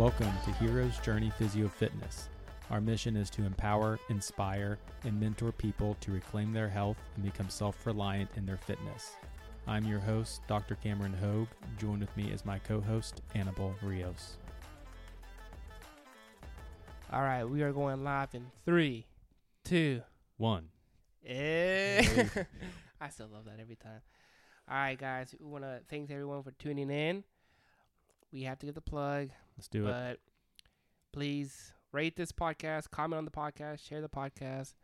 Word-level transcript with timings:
Welcome 0.00 0.32
to 0.46 0.52
Hero's 0.52 0.98
Journey 1.00 1.30
Physio 1.36 1.68
Fitness. 1.68 2.30
Our 2.70 2.80
mission 2.80 3.16
is 3.16 3.28
to 3.28 3.44
empower, 3.44 3.98
inspire, 4.08 4.78
and 5.04 5.20
mentor 5.20 5.52
people 5.52 5.94
to 6.00 6.10
reclaim 6.10 6.54
their 6.54 6.70
health 6.70 6.96
and 7.14 7.22
become 7.22 7.50
self 7.50 7.84
reliant 7.84 8.30
in 8.34 8.46
their 8.46 8.56
fitness. 8.56 9.16
I'm 9.66 9.84
your 9.84 9.98
host, 9.98 10.40
Dr. 10.48 10.76
Cameron 10.76 11.12
Hogue. 11.12 11.48
Join 11.78 12.00
with 12.00 12.16
me 12.16 12.32
as 12.32 12.46
my 12.46 12.58
co 12.60 12.80
host, 12.80 13.20
Annabelle 13.34 13.74
Rios. 13.82 14.38
All 17.12 17.20
right, 17.20 17.44
we 17.44 17.60
are 17.60 17.70
going 17.70 18.02
live 18.02 18.34
in 18.34 18.46
three, 18.64 19.04
two, 19.66 20.00
One. 20.38 20.68
eh. 21.26 22.24
I 23.02 23.10
still 23.10 23.28
love 23.30 23.44
that 23.44 23.60
every 23.60 23.76
time. 23.76 24.00
All 24.66 24.78
right, 24.78 24.98
guys, 24.98 25.34
we 25.38 25.46
want 25.46 25.64
to 25.64 25.80
thank 25.90 26.10
everyone 26.10 26.42
for 26.42 26.52
tuning 26.52 26.88
in. 26.90 27.22
We 28.32 28.42
have 28.44 28.58
to 28.60 28.66
get 28.66 28.74
the 28.74 28.80
plug, 28.80 29.30
Let's 29.56 29.68
do 29.68 29.86
it. 29.86 29.90
but 29.90 30.18
please 31.12 31.72
rate 31.92 32.16
this 32.16 32.30
podcast, 32.32 32.90
comment 32.90 33.18
on 33.18 33.24
the 33.24 33.30
podcast, 33.30 33.84
share 33.86 34.00
the 34.00 34.08
podcast. 34.08 34.74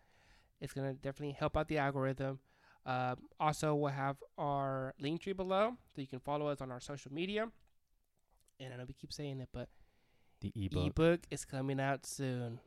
It's 0.60 0.72
gonna 0.72 0.95
definitely 0.95 1.36
help 1.38 1.56
out 1.56 1.69
the 1.69 1.78
algorithm. 1.78 2.41
Uh, 2.84 3.14
also, 3.41 3.74
we'll 3.74 3.92
have 3.92 4.16
our 4.38 4.95
link 5.00 5.20
tree 5.20 5.32
below, 5.32 5.72
so 5.95 6.00
you 6.00 6.06
can 6.06 6.20
follow 6.20 6.48
us 6.48 6.60
on 6.60 6.70
our 6.72 6.80
social 6.80 7.12
media. 7.12 7.48
And 8.60 8.72
I 8.72 8.77
know 8.77 8.84
we 8.86 8.95
keep 8.95 9.12
saying 9.12 9.41
it, 9.41 9.48
but 9.52 9.69
The 10.41 10.52
ebook. 10.56 10.86
ebook 10.86 11.20
is 11.30 11.44
coming 11.44 11.78
out 11.80 12.06
soon. 12.06 12.58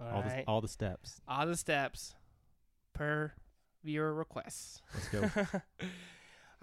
all, 0.00 0.06
All 0.16 0.22
the, 0.22 0.44
all 0.46 0.60
the 0.60 0.68
steps. 0.68 1.20
all 1.28 1.46
the 1.46 1.56
steps 1.56 2.14
per 2.94 3.32
viewer 3.84 4.12
requests. 4.12 4.80
Let's 4.94 5.08
go. 5.08 5.30
all 5.52 5.60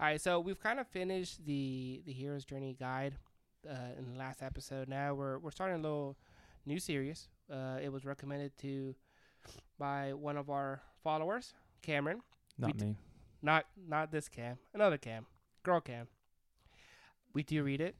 right, 0.00 0.20
so 0.20 0.38
we've 0.40 0.60
kind 0.60 0.78
of 0.80 0.86
finished 0.88 1.44
the 1.46 2.02
the 2.04 2.12
hero's 2.12 2.44
journey 2.44 2.76
guide 2.78 3.14
uh, 3.68 3.98
in 3.98 4.12
the 4.12 4.18
last 4.18 4.42
episode. 4.42 4.88
Now 4.88 5.14
we're 5.14 5.38
we're 5.38 5.50
starting 5.50 5.78
a 5.78 5.82
little 5.82 6.16
new 6.66 6.78
series. 6.78 7.28
Uh, 7.50 7.78
it 7.82 7.92
was 7.92 8.04
recommended 8.04 8.56
to 8.58 8.94
by 9.78 10.12
one 10.12 10.36
of 10.36 10.50
our 10.50 10.82
followers, 11.02 11.54
Cameron. 11.82 12.20
Not 12.58 12.80
me. 12.80 12.96
Not 13.42 13.66
not 13.88 14.10
this 14.10 14.28
Cam, 14.28 14.58
another 14.72 14.96
Cam, 14.98 15.26
girl 15.62 15.80
Cam. 15.80 16.08
We 17.34 17.42
do 17.42 17.62
read 17.64 17.80
it, 17.80 17.96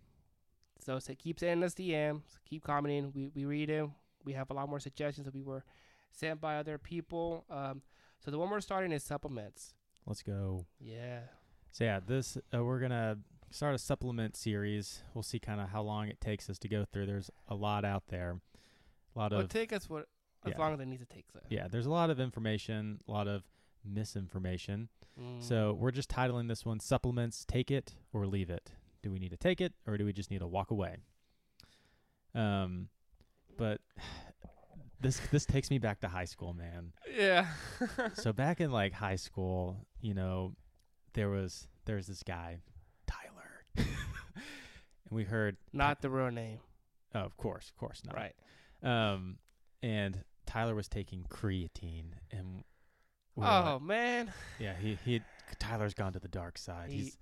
so, 0.84 0.98
so 0.98 1.14
keep 1.18 1.40
sending 1.40 1.64
us 1.64 1.74
DMs, 1.74 2.22
keep 2.44 2.62
commenting. 2.62 3.10
We 3.14 3.30
we 3.34 3.44
read 3.46 3.68
them. 3.68 3.94
We 4.24 4.34
have 4.34 4.50
a 4.50 4.54
lot 4.54 4.68
more 4.68 4.80
suggestions 4.80 5.24
that 5.24 5.34
we 5.34 5.42
were 5.42 5.64
sent 6.12 6.40
by 6.40 6.56
other 6.56 6.78
people. 6.78 7.44
Um, 7.50 7.82
so 8.24 8.30
the 8.30 8.38
one 8.38 8.50
we're 8.50 8.60
starting 8.60 8.92
is 8.92 9.02
supplements. 9.02 9.74
Let's 10.06 10.22
go. 10.22 10.66
Yeah. 10.78 11.20
So 11.72 11.84
yeah, 11.84 12.00
this 12.06 12.36
uh, 12.54 12.62
we're 12.62 12.80
gonna 12.80 13.18
start 13.54 13.74
a 13.74 13.78
supplement 13.78 14.36
series. 14.36 15.02
We'll 15.14 15.22
see 15.22 15.38
kind 15.38 15.60
of 15.60 15.68
how 15.68 15.82
long 15.82 16.08
it 16.08 16.20
takes 16.20 16.50
us 16.50 16.58
to 16.58 16.68
go 16.68 16.84
through. 16.84 17.06
There's 17.06 17.30
a 17.48 17.54
lot 17.54 17.84
out 17.84 18.04
there, 18.08 18.40
a 19.14 19.18
lot 19.18 19.32
of. 19.32 19.38
It'll 19.38 19.44
of 19.44 19.50
take 19.50 19.72
us 19.72 19.88
what 19.88 20.08
as 20.44 20.52
yeah. 20.52 20.58
long 20.58 20.74
as 20.74 20.80
it 20.80 20.86
needs 20.86 21.02
to 21.02 21.08
take. 21.08 21.26
So. 21.32 21.40
yeah. 21.48 21.68
There's 21.68 21.86
a 21.86 21.90
lot 21.90 22.10
of 22.10 22.18
information, 22.20 23.00
a 23.08 23.10
lot 23.10 23.28
of 23.28 23.44
misinformation. 23.84 24.88
Mm. 25.20 25.42
So 25.42 25.76
we're 25.78 25.92
just 25.92 26.10
titling 26.10 26.48
this 26.48 26.64
one 26.64 26.80
"Supplements: 26.80 27.44
Take 27.44 27.70
It 27.70 27.94
or 28.12 28.26
Leave 28.26 28.50
It." 28.50 28.72
Do 29.02 29.10
we 29.10 29.18
need 29.18 29.30
to 29.30 29.36
take 29.36 29.60
it 29.60 29.74
or 29.86 29.98
do 29.98 30.06
we 30.06 30.14
just 30.14 30.30
need 30.30 30.38
to 30.38 30.46
walk 30.46 30.70
away? 30.70 30.96
Um, 32.34 32.88
but 33.58 33.80
this 35.00 35.20
this 35.30 35.44
takes 35.44 35.70
me 35.70 35.78
back 35.78 36.00
to 36.00 36.08
high 36.08 36.24
school, 36.24 36.54
man. 36.54 36.92
yeah. 37.16 37.48
so 38.14 38.32
back 38.32 38.60
in 38.60 38.72
like 38.72 38.94
high 38.94 39.16
school, 39.16 39.86
you 40.00 40.14
know, 40.14 40.54
there 41.12 41.28
was 41.28 41.68
there's 41.84 42.06
this 42.06 42.22
guy, 42.22 42.60
we 45.10 45.24
heard, 45.24 45.56
not 45.72 46.00
the 46.02 46.10
real 46.10 46.30
name. 46.30 46.58
oh, 47.14 47.20
of 47.20 47.36
course, 47.36 47.68
of 47.68 47.76
course 47.76 48.02
not, 48.04 48.14
Right. 48.16 48.34
Um, 48.82 49.38
and 49.82 50.24
Tyler 50.46 50.74
was 50.74 50.88
taking 50.88 51.24
creatine, 51.24 52.12
and 52.30 52.64
we 53.36 53.44
Oh 53.46 53.74
like- 53.74 53.82
man. 53.82 54.32
yeah, 54.58 54.74
he 54.76 54.98
he 55.04 55.22
Tyler's 55.58 55.94
gone 55.94 56.12
to 56.12 56.18
the 56.20 56.28
dark 56.28 56.58
side. 56.58 56.90
He- 56.90 56.96
he's 56.98 57.18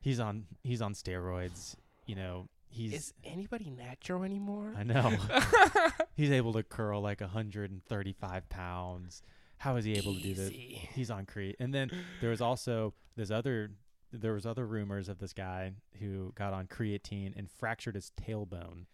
he's 0.00 0.20
on 0.20 0.46
he's 0.62 0.82
on 0.82 0.94
steroids. 0.94 1.74
You 2.06 2.14
know, 2.14 2.48
he's 2.68 2.92
Is 2.94 3.14
anybody 3.24 3.70
natural 3.70 4.22
anymore? 4.24 4.74
I 4.76 4.82
know 4.82 5.16
he's 6.16 6.30
able 6.30 6.52
to 6.54 6.62
curl 6.62 7.00
like 7.02 7.20
135 7.20 8.48
pounds. 8.48 9.22
How 9.58 9.76
is 9.76 9.84
he 9.84 9.94
able 9.94 10.14
to 10.14 10.20
do 10.20 10.34
this? 10.34 10.50
He's 10.50 11.10
on 11.10 11.26
Crete. 11.26 11.56
And 11.58 11.74
then 11.74 11.90
there 12.20 12.30
was 12.30 12.40
also 12.40 12.94
this 13.16 13.30
other 13.30 13.72
there 14.12 14.32
was 14.32 14.46
other 14.46 14.66
rumors 14.66 15.08
of 15.08 15.18
this 15.18 15.32
guy 15.32 15.72
who 16.00 16.32
got 16.34 16.52
on 16.52 16.66
creatine 16.66 17.36
and 17.36 17.50
fractured 17.50 17.94
his 17.94 18.12
tailbone 18.20 18.86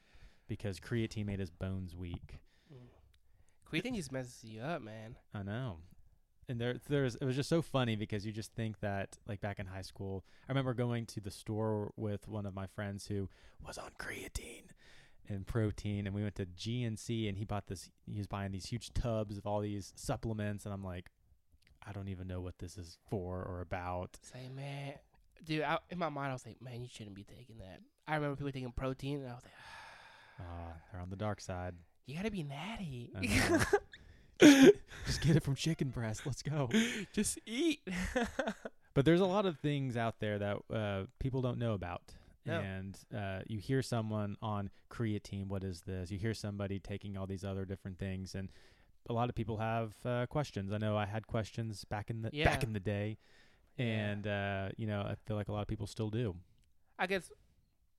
because 0.48 0.80
creatine 0.80 1.26
made 1.26 1.40
his 1.40 1.50
bones 1.50 1.94
weak. 1.94 2.40
Creatine 3.70 3.96
just 3.96 4.12
messes 4.12 4.44
you 4.44 4.60
up, 4.60 4.82
man. 4.82 5.16
I 5.32 5.42
know. 5.42 5.78
And 6.48 6.60
there 6.60 6.76
there's 6.88 7.16
it 7.16 7.24
was 7.24 7.36
just 7.36 7.48
so 7.48 7.62
funny 7.62 7.96
because 7.96 8.26
you 8.26 8.32
just 8.32 8.52
think 8.52 8.80
that 8.80 9.16
like 9.26 9.40
back 9.40 9.58
in 9.58 9.66
high 9.66 9.82
school, 9.82 10.24
I 10.46 10.52
remember 10.52 10.74
going 10.74 11.06
to 11.06 11.20
the 11.20 11.30
store 11.30 11.92
with 11.96 12.28
one 12.28 12.44
of 12.44 12.54
my 12.54 12.66
friends 12.66 13.06
who 13.06 13.30
was 13.66 13.78
on 13.78 13.90
creatine 13.98 14.64
and 15.26 15.46
protein 15.46 16.06
and 16.06 16.14
we 16.14 16.22
went 16.22 16.34
to 16.34 16.44
GNC 16.44 17.28
and 17.28 17.38
he 17.38 17.44
bought 17.44 17.66
this 17.66 17.88
he 18.06 18.18
was 18.18 18.26
buying 18.26 18.52
these 18.52 18.66
huge 18.66 18.92
tubs 18.92 19.38
of 19.38 19.46
all 19.46 19.60
these 19.60 19.92
supplements 19.96 20.66
and 20.66 20.74
I'm 20.74 20.84
like 20.84 21.08
I 21.86 21.92
don't 21.92 22.08
even 22.08 22.26
know 22.26 22.40
what 22.40 22.58
this 22.58 22.76
is 22.78 22.98
for 23.10 23.42
or 23.42 23.60
about. 23.60 24.18
Say, 24.22 24.48
man, 24.54 24.94
dude. 25.44 25.62
I, 25.62 25.78
in 25.90 25.98
my 25.98 26.08
mind, 26.08 26.30
I 26.30 26.32
was 26.32 26.46
like, 26.46 26.60
man, 26.62 26.82
you 26.82 26.88
shouldn't 26.92 27.14
be 27.16 27.24
taking 27.24 27.58
that. 27.58 27.80
I 28.06 28.14
remember 28.16 28.36
people 28.36 28.52
taking 28.52 28.72
protein, 28.72 29.20
and 29.20 29.28
I 29.30 29.34
was 29.34 29.44
like, 29.44 29.52
Ah, 30.40 30.72
they're 30.90 31.00
on 31.00 31.10
the 31.10 31.16
dark 31.16 31.40
side. 31.40 31.74
you 32.06 32.16
gotta 32.16 32.30
be 32.30 32.42
natty. 32.42 33.12
Just 35.06 35.20
get 35.20 35.36
it 35.36 35.42
from 35.42 35.54
chicken 35.54 35.88
breast. 35.90 36.22
Let's 36.26 36.42
go. 36.42 36.68
Just 37.12 37.38
eat. 37.46 37.80
But 38.94 39.04
there's 39.04 39.20
a 39.20 39.26
lot 39.26 39.44
of 39.44 39.58
things 39.58 39.96
out 39.96 40.20
there 40.20 40.38
that 40.38 40.56
uh, 40.72 41.06
people 41.18 41.42
don't 41.42 41.58
know 41.58 41.72
about. 41.72 42.14
No. 42.46 42.60
And 42.60 42.96
uh, 43.12 43.40
you 43.48 43.58
hear 43.58 43.82
someone 43.82 44.36
on 44.40 44.70
creatine, 44.88 45.48
what 45.48 45.64
is 45.64 45.80
this? 45.80 46.12
You 46.12 46.18
hear 46.20 46.32
somebody 46.32 46.78
taking 46.78 47.16
all 47.16 47.26
these 47.26 47.44
other 47.44 47.64
different 47.64 47.98
things, 47.98 48.36
and 48.36 48.52
a 49.08 49.12
lot 49.12 49.28
of 49.28 49.34
people 49.34 49.58
have 49.58 49.94
uh, 50.04 50.26
questions. 50.26 50.72
I 50.72 50.78
know 50.78 50.96
I 50.96 51.06
had 51.06 51.26
questions 51.26 51.84
back 51.84 52.10
in 52.10 52.22
the 52.22 52.30
Yeah. 52.32 52.44
back 52.50 52.62
in 52.62 52.72
the 52.72 52.80
day, 52.80 53.18
Yeah. 53.76 53.84
and 53.84 54.26
uh, 54.26 54.68
you 54.76 54.86
know 54.86 55.00
I 55.02 55.14
feel 55.26 55.36
like 55.36 55.48
a 55.48 55.52
lot 55.52 55.62
of 55.62 55.68
people 55.68 55.86
still 55.86 56.10
do. 56.10 56.36
I 56.98 57.06
guess. 57.06 57.30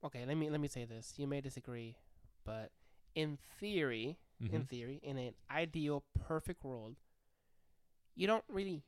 Okay, 0.04 0.26
let 0.26 0.38
me 0.38 0.50
let 0.50 0.60
me 0.60 0.68
say 0.68 0.86
this. 0.86 1.14
You 1.18 1.28
may 1.28 1.42
disagree, 1.42 1.98
but 2.44 2.72
in 3.16 3.38
theory, 3.60 4.18
in 4.40 4.62
Mhm. 4.64 4.68
theory, 4.68 5.00
in 5.04 5.18
an 5.18 5.34
ideal, 5.50 6.04
perfect 6.14 6.64
world, 6.64 6.96
you 8.16 8.28
don't 8.28 8.44
really 8.50 8.84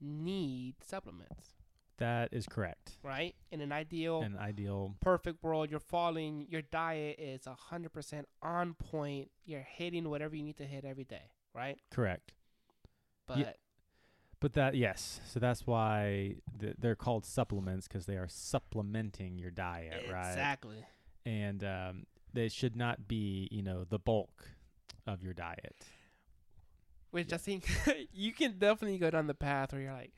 need 0.00 0.76
supplements, 0.82 1.54
That 1.98 2.32
is 2.32 2.46
correct. 2.46 2.98
right? 3.02 3.34
In 3.50 3.60
an 3.60 3.72
ideal, 3.72 4.22
An 4.22 4.36
ideal. 4.36 4.96
perfect 5.00 5.42
world, 5.42 5.70
you're 5.70 5.80
following 5.80 6.46
your 6.48 6.62
diet 6.62 7.18
is 7.18 7.46
hundred 7.46 7.92
percent 7.92 8.28
on 8.42 8.74
point. 8.74 9.30
You're 9.44 9.62
hitting 9.62 10.08
whatever 10.10 10.34
you 10.36 10.42
need 10.42 10.56
to 10.58 10.66
hit 10.66 10.84
every 10.84 11.04
day, 11.04 11.30
right? 11.54 11.78
Correct. 11.90 12.32
But 13.26 13.38
Yeah. 13.38 13.52
But 14.40 14.52
that 14.54 14.74
yes, 14.74 15.20
so 15.26 15.40
that's 15.40 15.66
why 15.66 16.36
th- 16.60 16.74
they're 16.78 16.94
called 16.94 17.24
supplements 17.24 17.88
because 17.88 18.04
they 18.04 18.16
are 18.16 18.28
supplementing 18.28 19.38
your 19.38 19.50
diet, 19.50 20.04
right? 20.12 20.32
exactly. 20.32 20.84
And 21.24 21.64
um, 21.64 22.06
they 22.34 22.48
should 22.48 22.76
not 22.76 23.08
be, 23.08 23.48
you 23.50 23.62
know, 23.62 23.84
the 23.84 23.98
bulk 23.98 24.50
of 25.06 25.22
your 25.22 25.32
diet. 25.32 25.86
Which 27.10 27.32
I 27.32 27.38
think 27.38 27.66
you 28.12 28.32
can 28.32 28.58
definitely 28.58 28.98
go 28.98 29.08
down 29.10 29.28
the 29.28 29.34
path 29.34 29.72
where 29.72 29.80
you're 29.80 29.92
like, 29.94 30.12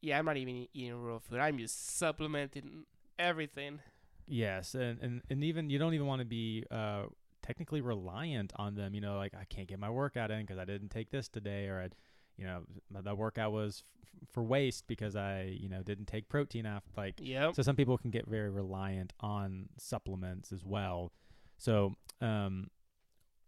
yeah, 0.00 0.18
I'm 0.18 0.24
not 0.24 0.38
even 0.38 0.66
eating 0.72 1.00
real 1.00 1.20
food. 1.20 1.38
I'm 1.38 1.58
just 1.58 1.98
supplementing 1.98 2.84
everything. 3.18 3.80
Yes, 4.26 4.74
and 4.74 4.98
and, 5.00 5.22
and 5.30 5.44
even 5.44 5.70
you 5.70 5.78
don't 5.78 5.94
even 5.94 6.06
want 6.06 6.20
to 6.20 6.26
be 6.26 6.64
uh, 6.70 7.04
technically 7.46 7.80
reliant 7.80 8.52
on 8.56 8.74
them. 8.74 8.94
You 8.94 9.00
know, 9.00 9.16
like 9.16 9.34
I 9.34 9.44
can't 9.44 9.68
get 9.68 9.78
my 9.78 9.90
workout 9.90 10.30
in 10.30 10.40
because 10.40 10.58
I 10.58 10.64
didn't 10.64 10.90
take 10.90 11.10
this 11.10 11.28
today, 11.28 11.68
or 11.68 11.80
I, 11.80 11.88
you 12.36 12.46
know, 12.46 12.62
my, 12.90 13.00
that 13.02 13.16
workout 13.16 13.52
was 13.52 13.82
f- 14.02 14.28
for 14.32 14.42
waste 14.42 14.86
because 14.86 15.16
I, 15.16 15.56
you 15.58 15.68
know, 15.68 15.82
didn't 15.82 16.06
take 16.06 16.28
protein 16.28 16.66
after. 16.66 16.90
Like 16.96 17.14
yeah. 17.18 17.52
So 17.52 17.62
some 17.62 17.76
people 17.76 17.98
can 17.98 18.10
get 18.10 18.26
very 18.26 18.50
reliant 18.50 19.12
on 19.20 19.68
supplements 19.78 20.52
as 20.52 20.64
well. 20.64 21.12
So 21.58 21.94
um, 22.20 22.70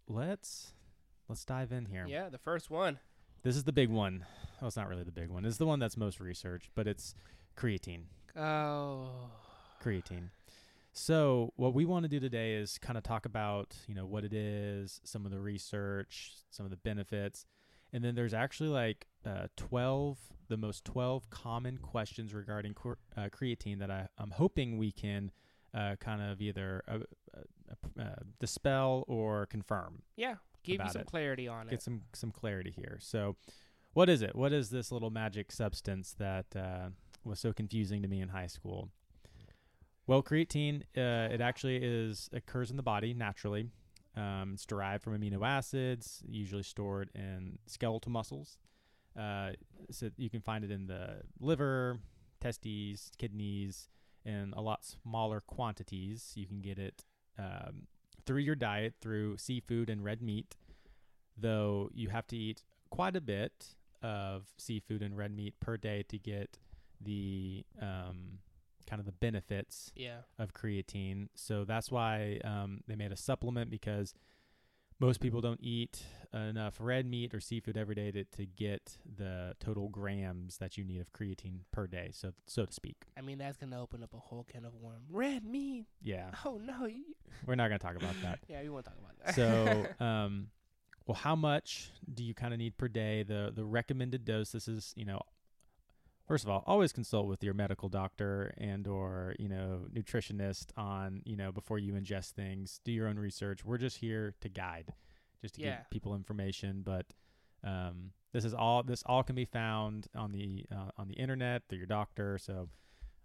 let's 0.08 0.72
let's 1.28 1.44
dive 1.44 1.72
in 1.72 1.86
here. 1.86 2.06
Yeah, 2.08 2.28
the 2.28 2.38
first 2.38 2.70
one. 2.70 2.98
This 3.42 3.56
is 3.56 3.64
the 3.64 3.72
big 3.72 3.88
one. 3.88 4.26
Well, 4.60 4.68
it's 4.68 4.76
not 4.76 4.88
really 4.88 5.04
the 5.04 5.12
big 5.12 5.28
one. 5.28 5.44
It's 5.44 5.58
the 5.58 5.66
one 5.66 5.78
that's 5.78 5.96
most 5.96 6.18
researched, 6.18 6.70
but 6.74 6.88
it's 6.88 7.14
creatine. 7.56 8.02
Oh. 8.36 9.10
Creatine. 9.82 10.30
So 10.98 11.52
what 11.54 11.74
we 11.74 11.84
want 11.84 12.02
to 12.02 12.08
do 12.08 12.18
today 12.18 12.54
is 12.54 12.76
kind 12.76 12.98
of 12.98 13.04
talk 13.04 13.24
about 13.24 13.76
you 13.86 13.94
know 13.94 14.04
what 14.04 14.24
it 14.24 14.34
is, 14.34 15.00
some 15.04 15.24
of 15.24 15.30
the 15.30 15.38
research, 15.38 16.32
some 16.50 16.66
of 16.66 16.70
the 16.70 16.76
benefits, 16.76 17.46
and 17.92 18.04
then 18.04 18.16
there's 18.16 18.34
actually 18.34 18.70
like 18.70 19.06
uh, 19.24 19.46
12 19.56 20.18
the 20.48 20.56
most 20.56 20.84
12 20.84 21.30
common 21.30 21.78
questions 21.78 22.34
regarding 22.34 22.74
cor- 22.74 22.98
uh, 23.16 23.28
creatine 23.28 23.78
that 23.78 23.90
I, 23.90 24.08
I'm 24.18 24.32
hoping 24.32 24.76
we 24.76 24.90
can 24.90 25.30
uh, 25.72 25.94
kind 26.00 26.20
of 26.20 26.40
either 26.40 26.82
uh, 26.88 26.98
uh, 27.36 28.02
uh, 28.02 28.04
dispel 28.40 29.04
or 29.06 29.46
confirm. 29.46 30.02
Yeah, 30.16 30.36
give 30.64 30.80
you 30.82 30.90
some 30.90 31.02
it. 31.02 31.06
clarity 31.06 31.46
on 31.46 31.66
Get 31.66 31.66
it. 31.66 31.70
Get 31.76 31.82
some 31.82 32.02
some 32.12 32.32
clarity 32.32 32.72
here. 32.74 32.98
So, 33.00 33.36
what 33.92 34.08
is 34.08 34.20
it? 34.20 34.34
What 34.34 34.52
is 34.52 34.70
this 34.70 34.90
little 34.90 35.10
magic 35.10 35.52
substance 35.52 36.12
that 36.18 36.46
uh, 36.56 36.88
was 37.22 37.38
so 37.38 37.52
confusing 37.52 38.02
to 38.02 38.08
me 38.08 38.20
in 38.20 38.30
high 38.30 38.48
school? 38.48 38.88
Well, 40.08 40.22
creatine 40.22 40.84
uh, 40.96 41.32
it 41.34 41.42
actually 41.42 41.76
is 41.76 42.30
occurs 42.32 42.70
in 42.70 42.78
the 42.78 42.82
body 42.82 43.12
naturally. 43.12 43.66
Um, 44.16 44.52
it's 44.54 44.64
derived 44.64 45.04
from 45.04 45.20
amino 45.20 45.46
acids, 45.46 46.22
usually 46.26 46.62
stored 46.62 47.10
in 47.14 47.58
skeletal 47.66 48.10
muscles. 48.10 48.56
Uh, 49.14 49.50
so 49.90 50.08
you 50.16 50.30
can 50.30 50.40
find 50.40 50.64
it 50.64 50.70
in 50.70 50.86
the 50.86 51.20
liver, 51.40 51.98
testes, 52.40 53.10
kidneys, 53.18 53.90
in 54.24 54.54
a 54.56 54.62
lot 54.62 54.82
smaller 54.82 55.42
quantities. 55.42 56.32
You 56.34 56.46
can 56.46 56.62
get 56.62 56.78
it 56.78 57.04
um, 57.38 57.86
through 58.24 58.40
your 58.40 58.54
diet 58.54 58.94
through 59.02 59.36
seafood 59.36 59.90
and 59.90 60.02
red 60.02 60.22
meat, 60.22 60.56
though 61.36 61.90
you 61.92 62.08
have 62.08 62.26
to 62.28 62.36
eat 62.36 62.62
quite 62.88 63.14
a 63.14 63.20
bit 63.20 63.74
of 64.02 64.46
seafood 64.56 65.02
and 65.02 65.18
red 65.18 65.36
meat 65.36 65.60
per 65.60 65.76
day 65.76 66.02
to 66.08 66.18
get 66.18 66.58
the 66.98 67.66
um, 67.82 68.38
kind 68.88 69.00
of 69.00 69.06
the 69.06 69.12
benefits 69.12 69.92
Yeah. 69.94 70.20
of 70.38 70.52
creatine. 70.54 71.28
So 71.34 71.64
that's 71.64 71.90
why 71.90 72.40
um, 72.44 72.80
they 72.86 72.96
made 72.96 73.12
a 73.12 73.16
supplement 73.16 73.70
because 73.70 74.14
most 75.00 75.20
people 75.20 75.40
don't 75.40 75.60
eat 75.62 76.02
enough 76.34 76.78
red 76.80 77.06
meat 77.06 77.32
or 77.32 77.38
seafood 77.40 77.76
every 77.76 77.94
day 77.94 78.10
to, 78.10 78.24
to 78.24 78.44
get 78.46 78.98
the 79.16 79.54
total 79.60 79.88
grams 79.88 80.58
that 80.58 80.76
you 80.76 80.84
need 80.84 81.00
of 81.00 81.12
creatine 81.12 81.60
per 81.70 81.86
day, 81.86 82.10
so 82.12 82.32
so 82.46 82.64
to 82.66 82.72
speak. 82.72 82.96
I 83.16 83.20
mean, 83.20 83.38
that's 83.38 83.56
gonna 83.56 83.80
open 83.80 84.02
up 84.02 84.12
a 84.12 84.18
whole 84.18 84.42
can 84.44 84.64
of 84.64 84.74
worm. 84.74 85.02
Red 85.08 85.44
meat. 85.44 85.86
Yeah, 86.02 86.30
Oh 86.44 86.58
no. 86.64 86.88
we're 87.46 87.54
not 87.54 87.68
going 87.68 87.78
to 87.78 87.86
talk 87.86 87.96
about 87.96 88.16
that. 88.22 88.40
Yeah, 88.48 88.60
we 88.62 88.70
won't 88.70 88.84
talk 88.86 88.96
about 88.98 89.14
that. 89.24 89.34
So, 89.36 89.86
um, 90.04 90.48
well, 91.06 91.14
how 91.14 91.36
much 91.36 91.90
do 92.12 92.24
you 92.24 92.34
kind 92.34 92.52
of 92.52 92.58
need 92.58 92.76
per 92.76 92.88
day? 92.88 93.22
The 93.22 93.52
the 93.54 93.64
recommended 93.64 94.24
dose. 94.24 94.50
This 94.50 94.66
is 94.66 94.92
you 94.96 95.04
know, 95.04 95.20
first 96.28 96.44
of 96.44 96.50
all, 96.50 96.62
always 96.66 96.92
consult 96.92 97.26
with 97.26 97.42
your 97.42 97.54
medical 97.54 97.88
doctor 97.88 98.54
and 98.58 98.86
or 98.86 99.34
you 99.38 99.48
know 99.48 99.86
nutritionist 99.92 100.66
on 100.76 101.22
you 101.24 101.36
know 101.36 101.50
before 101.50 101.78
you 101.78 101.94
ingest 101.94 102.30
things. 102.32 102.80
Do 102.84 102.92
your 102.92 103.08
own 103.08 103.18
research. 103.18 103.64
We're 103.64 103.78
just 103.78 103.96
here 103.98 104.34
to 104.40 104.48
guide, 104.48 104.92
just 105.42 105.56
to 105.56 105.62
Yeah. 105.62 105.78
give 105.78 105.90
people 105.90 106.14
information. 106.14 106.82
But 106.84 107.06
um, 107.64 108.12
this 108.32 108.44
is 108.44 108.54
all. 108.54 108.82
This 108.84 109.02
all 109.06 109.22
can 109.24 109.34
be 109.34 109.44
found 109.46 110.06
on 110.14 110.30
the 110.32 110.66
uh, 110.70 110.90
on 110.96 111.08
the 111.08 111.14
internet 111.14 111.62
through 111.68 111.78
your 111.78 111.86
doctor. 111.88 112.38
So 112.38 112.68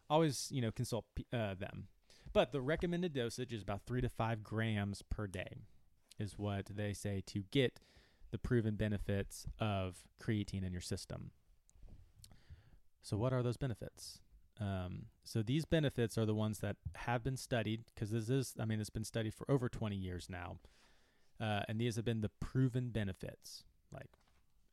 always 0.09 0.47
you 0.51 0.61
know 0.61 0.71
consult 0.71 1.05
uh, 1.31 1.53
them. 1.55 1.87
But 2.31 2.51
the 2.51 2.61
recommended 2.61 3.13
dosage 3.13 3.53
is 3.53 3.61
about 3.61 3.81
three 3.85 4.01
to 4.01 4.09
five 4.09 4.43
grams 4.43 5.03
per 5.03 5.27
day 5.27 5.57
is 6.19 6.37
what 6.37 6.65
they 6.73 6.93
say 6.93 7.21
to 7.27 7.43
get 7.51 7.79
the 8.31 8.37
proven 8.39 8.75
benefits 8.75 9.45
of 9.59 9.97
creatine 10.19 10.63
in 10.65 10.71
your 10.71 10.81
system. 10.81 11.29
So, 13.03 13.17
what 13.17 13.33
are 13.33 13.43
those 13.43 13.57
benefits? 13.57 14.19
Um, 14.61 15.07
so, 15.25 15.43
these 15.43 15.65
benefits 15.65 16.17
are 16.17 16.25
the 16.25 16.33
ones 16.33 16.59
that 16.59 16.77
have 16.95 17.23
been 17.23 17.35
studied 17.35 17.83
because 17.93 18.11
this 18.11 18.29
is, 18.29 18.55
I 18.57 18.65
mean, 18.65 18.79
it's 18.79 18.89
been 18.89 19.03
studied 19.03 19.33
for 19.33 19.49
over 19.51 19.67
20 19.67 19.95
years 19.95 20.27
now. 20.29 20.57
Uh, 21.39 21.61
and 21.67 21.79
these 21.79 21.97
have 21.97 22.05
been 22.05 22.21
the 22.21 22.31
proven 22.39 22.89
benefits, 22.89 23.65
like 23.91 24.17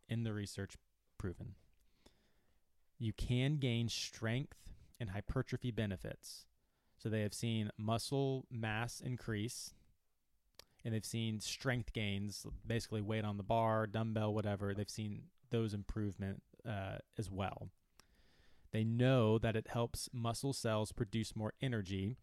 in 0.09 0.23
the 0.23 0.33
research 0.33 0.77
proven. 1.19 1.57
You 2.99 3.13
can 3.13 3.57
gain 3.57 3.89
strength 3.89 4.71
and 5.01 5.11
hypertrophy 5.11 5.73
benefits. 5.73 6.47
So, 6.97 7.09
they 7.09 7.23
have 7.23 7.35
seen 7.35 7.71
muscle 7.77 8.47
mass 8.49 9.03
increase 9.05 9.75
and 10.85 10.95
they've 10.95 11.05
seen 11.05 11.41
strength 11.41 11.93
gains, 11.93 12.47
basically 12.65 13.03
weight 13.03 13.25
on 13.25 13.37
the 13.37 13.43
bar, 13.43 13.87
dumbbell, 13.87 14.33
whatever. 14.33 14.73
They've 14.73 14.89
seen 14.89 15.25
those 15.51 15.75
improvement 15.75 16.43
uh, 16.67 16.99
as 17.19 17.29
well. 17.31 17.69
They 18.73 18.85
know 18.85 19.39
that 19.39 19.57
it 19.57 19.69
helps 19.69 20.09
muscle 20.13 20.53
cells 20.53 20.93
produce 20.93 21.35
more 21.35 21.53
energy, 21.61 22.17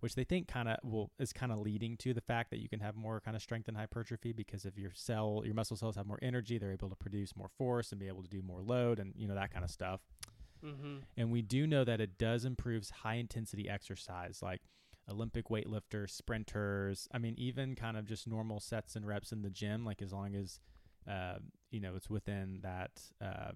which 0.00 0.14
they 0.14 0.24
think 0.24 0.48
kind 0.48 0.68
of 0.68 0.78
will 0.82 1.10
is 1.18 1.32
kind 1.32 1.52
of 1.52 1.58
leading 1.58 1.96
to 1.98 2.14
the 2.14 2.20
fact 2.20 2.50
that 2.50 2.60
you 2.60 2.68
can 2.68 2.80
have 2.80 2.94
more 2.94 3.20
kind 3.20 3.36
of 3.36 3.42
strength 3.42 3.68
and 3.68 3.76
hypertrophy 3.76 4.32
because 4.32 4.64
if 4.64 4.78
your 4.78 4.92
cell, 4.94 5.42
your 5.44 5.54
muscle 5.54 5.76
cells 5.76 5.96
have 5.96 6.06
more 6.06 6.18
energy, 6.22 6.58
they're 6.58 6.72
able 6.72 6.88
to 6.88 6.96
produce 6.96 7.36
more 7.36 7.50
force 7.58 7.90
and 7.90 8.00
be 8.00 8.08
able 8.08 8.22
to 8.22 8.28
do 8.28 8.42
more 8.42 8.62
load 8.62 8.98
and 8.98 9.12
you 9.16 9.28
know 9.28 9.34
that 9.34 9.52
kind 9.52 9.64
of 9.64 9.70
stuff. 9.70 10.00
mm-hmm. 10.64 10.96
And 11.16 11.30
we 11.30 11.42
do 11.42 11.66
know 11.66 11.84
that 11.84 12.00
it 12.00 12.18
does 12.18 12.44
improves 12.44 12.90
high 12.90 13.16
intensity 13.16 13.68
exercise 13.68 14.40
like 14.42 14.62
Olympic 15.10 15.48
weightlifters, 15.48 16.10
sprinters. 16.10 17.08
I 17.12 17.18
mean, 17.18 17.34
even 17.36 17.74
kind 17.74 17.96
of 17.96 18.06
just 18.06 18.26
normal 18.26 18.60
sets 18.60 18.96
and 18.96 19.06
reps 19.06 19.32
in 19.32 19.42
the 19.42 19.50
gym, 19.50 19.84
like 19.84 20.00
as 20.00 20.12
long 20.12 20.34
as, 20.34 20.60
uh, 21.08 21.34
you 21.70 21.80
know, 21.80 21.94
it's 21.94 22.08
within 22.08 22.60
that, 22.62 23.02
uh, 23.20 23.52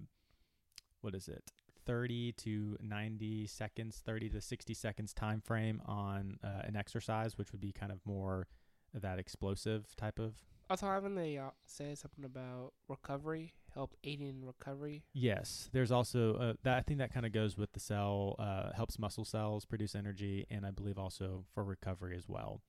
what 1.00 1.14
is 1.14 1.28
it? 1.28 1.52
30 1.88 2.32
to 2.32 2.76
90 2.82 3.46
seconds, 3.46 4.02
30 4.04 4.28
to 4.28 4.40
60 4.42 4.74
seconds 4.74 5.14
time 5.14 5.40
frame 5.40 5.80
on 5.86 6.38
uh, 6.44 6.60
an 6.64 6.76
exercise, 6.76 7.38
which 7.38 7.50
would 7.50 7.62
be 7.62 7.72
kind 7.72 7.90
of 7.90 7.98
more 8.04 8.46
that 8.92 9.18
explosive 9.18 9.96
type 9.96 10.18
of 10.18 10.34
Also, 10.68 10.84
haven't 10.86 11.14
they 11.14 11.38
uh, 11.38 11.48
said 11.64 11.96
something 11.96 12.26
about 12.26 12.74
recovery, 12.88 13.54
help 13.72 13.94
aiding 14.04 14.28
in 14.28 14.44
recovery? 14.44 15.02
Yes, 15.14 15.70
there's 15.72 15.90
also 15.90 16.34
uh, 16.34 16.52
that. 16.62 16.76
I 16.76 16.82
think 16.82 16.98
that 16.98 17.12
kind 17.12 17.24
of 17.24 17.32
goes 17.32 17.56
with 17.56 17.72
the 17.72 17.80
cell, 17.80 18.36
uh, 18.38 18.72
helps 18.74 18.98
muscle 18.98 19.24
cells 19.24 19.64
produce 19.64 19.94
energy, 19.94 20.46
and 20.50 20.66
I 20.66 20.70
believe 20.70 20.98
also 20.98 21.46
for 21.54 21.64
recovery 21.64 22.16
as 22.16 22.28
well. 22.28 22.60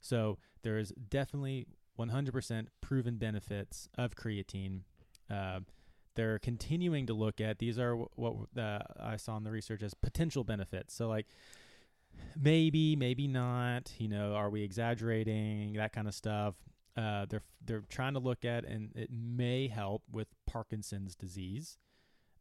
So 0.00 0.38
there 0.62 0.78
is 0.78 0.90
definitely 1.10 1.66
100% 1.98 2.66
proven 2.80 3.18
benefits 3.18 3.90
of 3.98 4.16
creatine. 4.16 4.80
They're 6.14 6.38
continuing 6.38 7.06
to 7.06 7.14
look 7.14 7.40
at 7.40 7.58
these 7.58 7.78
are 7.78 7.96
what 7.96 8.34
uh, 8.56 8.80
I 9.00 9.16
saw 9.16 9.36
in 9.36 9.44
the 9.44 9.50
research 9.50 9.82
as 9.82 9.94
potential 9.94 10.44
benefits. 10.44 10.94
So 10.94 11.08
like 11.08 11.26
maybe, 12.40 12.96
maybe 12.96 13.26
not. 13.28 13.92
You 13.98 14.08
know, 14.08 14.34
are 14.34 14.50
we 14.50 14.62
exaggerating 14.62 15.74
that 15.74 15.92
kind 15.92 16.08
of 16.08 16.14
stuff? 16.14 16.54
Uh, 16.96 17.26
they're 17.28 17.42
they're 17.64 17.84
trying 17.88 18.14
to 18.14 18.20
look 18.20 18.44
at, 18.44 18.64
and 18.64 18.90
it 18.94 19.10
may 19.10 19.68
help 19.68 20.02
with 20.10 20.28
Parkinson's 20.46 21.14
disease 21.14 21.78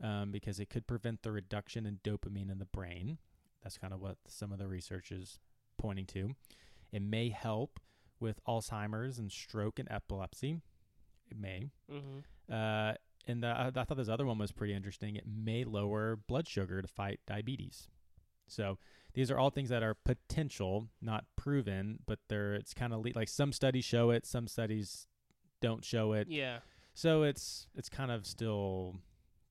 um, 0.04 0.32
because 0.32 0.60
it 0.60 0.70
could 0.70 0.88
prevent 0.88 1.22
the 1.24 1.32
reduction 1.32 1.86
in 1.86 2.00
dopamine 2.04 2.52
in 2.52 2.60
the 2.60 2.66
brain. 2.66 3.18
That's 3.64 3.78
kind 3.78 3.94
of 3.94 4.02
what 4.02 4.18
some 4.28 4.52
of 4.52 4.60
the 4.60 4.68
research 4.68 5.12
is 5.12 5.40
pointing 5.78 6.06
to. 6.08 6.32
It 6.92 7.02
may 7.02 7.30
help 7.30 7.80
with 8.20 8.44
Alzheimer's 8.46 9.20
and 9.20 9.32
stroke 9.32 9.80
and 9.80 9.90
epilepsy. 9.90 10.62
It 11.30 11.40
may. 11.40 11.70
Mm-hmm. 11.92 12.54
Uh, 12.54 12.94
and 13.28 13.44
the, 13.44 13.48
I, 13.48 13.68
I 13.68 13.84
thought 13.84 13.98
this 13.98 14.10
other 14.10 14.26
one 14.26 14.38
was 14.38 14.52
pretty 14.52 14.74
interesting. 14.74 15.16
It 15.16 15.26
may 15.28 15.64
lower 15.64 16.18
blood 16.28 16.48
sugar 16.48 16.82
to 16.82 16.88
fight 16.88 17.20
diabetes. 17.28 17.88
So 18.48 18.78
these 19.14 19.32
are 19.32 19.38
all 19.38 19.50
things 19.50 19.70
that 19.70 19.84
are 19.84 19.94
potential, 19.94 20.90
not 21.02 21.26
proven, 21.36 22.00
but 22.06 22.20
they're 22.28 22.54
it's 22.54 22.74
kind 22.74 22.94
of 22.94 23.04
le- 23.06 23.12
like 23.16 23.30
some 23.30 23.54
studies 23.54 23.86
show 23.86 24.10
it, 24.12 24.26
some 24.26 24.48
studies 24.48 25.08
don't 25.62 25.84
show 25.84 26.14
it. 26.14 26.28
Yeah. 26.30 26.60
So 26.94 27.24
it's 27.24 27.68
it's 27.76 27.90
kind 27.90 28.12
of 28.12 28.26
still 28.26 28.98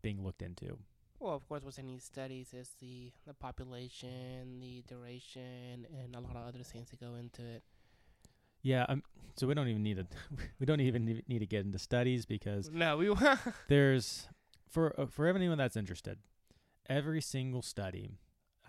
being 0.02 0.22
looked 0.22 0.42
into. 0.42 0.78
Well, 1.18 1.34
of 1.34 1.46
course, 1.48 1.62
what's 1.62 1.78
in 1.78 1.86
these 1.86 2.04
studies 2.04 2.54
is 2.54 2.70
the 2.80 3.12
the 3.26 3.34
population, 3.34 4.60
the 4.60 4.82
duration, 4.88 5.86
and 6.02 6.14
a 6.14 6.20
lot 6.20 6.36
of 6.36 6.46
other 6.48 6.62
things 6.62 6.90
that 6.90 7.00
go 7.00 7.14
into 7.14 7.42
it. 7.42 7.62
Yeah, 8.62 8.84
um, 8.88 9.02
so 9.36 9.46
we 9.46 9.54
don't 9.54 9.68
even 9.68 9.82
need 9.82 9.96
to 9.96 10.06
we 10.60 10.66
don't 10.66 10.80
even 10.80 11.04
need- 11.26 11.38
to 11.40 11.46
get 11.46 11.64
into 11.64 11.78
studies 11.78 12.26
because 12.26 12.70
No, 12.70 12.96
we 12.98 13.12
there's 13.68 14.28
for 14.68 14.98
uh, 15.00 15.06
for 15.06 15.26
anyone 15.26 15.58
that's 15.58 15.76
interested, 15.76 16.18
every 16.88 17.20
single 17.20 17.62
study, 17.62 18.18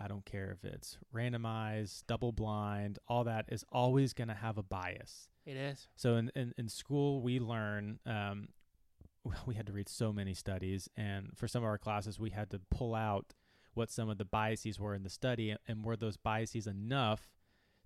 I 0.00 0.08
don't 0.08 0.24
care 0.24 0.50
if 0.50 0.64
it's 0.64 0.98
randomized, 1.14 2.04
double 2.06 2.32
blind, 2.32 2.98
all 3.08 3.24
that 3.24 3.46
is 3.48 3.64
always 3.70 4.12
going 4.12 4.28
to 4.28 4.34
have 4.34 4.58
a 4.58 4.62
bias. 4.62 5.28
it 5.46 5.56
is. 5.56 5.88
So 5.96 6.16
in, 6.16 6.30
in, 6.34 6.52
in 6.56 6.68
school, 6.68 7.20
we 7.20 7.38
learn, 7.38 7.98
um, 8.06 8.48
we 9.46 9.54
had 9.54 9.66
to 9.66 9.72
read 9.72 9.88
so 9.88 10.12
many 10.12 10.34
studies. 10.34 10.88
And 10.96 11.30
for 11.36 11.46
some 11.46 11.62
of 11.62 11.68
our 11.68 11.78
classes, 11.78 12.18
we 12.18 12.30
had 12.30 12.50
to 12.50 12.60
pull 12.70 12.94
out 12.94 13.34
what 13.74 13.90
some 13.90 14.08
of 14.08 14.18
the 14.18 14.24
biases 14.24 14.78
were 14.80 14.94
in 14.94 15.02
the 15.02 15.10
study 15.10 15.54
and 15.68 15.84
were 15.84 15.96
those 15.96 16.16
biases 16.16 16.66
enough 16.66 17.28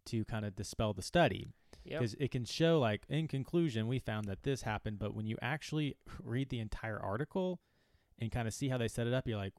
to 0.06 0.24
kind 0.24 0.44
of 0.44 0.54
dispel 0.56 0.92
the 0.92 1.02
study. 1.02 1.46
Yep. 1.86 2.00
Because 2.00 2.14
it 2.18 2.30
can 2.30 2.44
show, 2.44 2.78
like, 2.80 3.02
in 3.08 3.28
conclusion, 3.28 3.86
we 3.88 3.98
found 3.98 4.26
that 4.26 4.42
this 4.42 4.62
happened. 4.62 4.98
But 4.98 5.14
when 5.14 5.26
you 5.26 5.36
actually 5.40 5.96
read 6.22 6.48
the 6.48 6.58
entire 6.60 6.98
article 6.98 7.60
and 8.18 8.30
kind 8.30 8.48
of 8.48 8.54
see 8.54 8.68
how 8.68 8.78
they 8.78 8.88
set 8.88 9.06
it 9.06 9.12
up, 9.14 9.26
you're 9.28 9.36
like, 9.38 9.54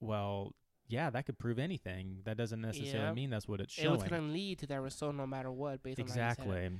well, 0.00 0.54
yeah, 0.88 1.10
that 1.10 1.26
could 1.26 1.38
prove 1.38 1.58
anything. 1.58 2.18
That 2.24 2.36
doesn't 2.36 2.60
necessarily 2.60 3.08
Yeah. 3.08 3.12
mean 3.14 3.30
that's 3.30 3.48
what 3.48 3.60
it's 3.60 3.76
It 3.76 3.82
showing. 3.82 3.94
was 4.00 4.08
going 4.08 4.22
to 4.26 4.32
lead 4.32 4.58
to 4.60 4.66
that 4.68 4.80
result 4.80 5.14
no 5.16 5.26
matter 5.26 5.50
what, 5.50 5.82
based 5.82 5.98
on 6.00 6.06
how 6.06 6.12
you 6.12 6.12
said 6.14 6.20
it. 6.20 6.42
exactly. 6.42 6.70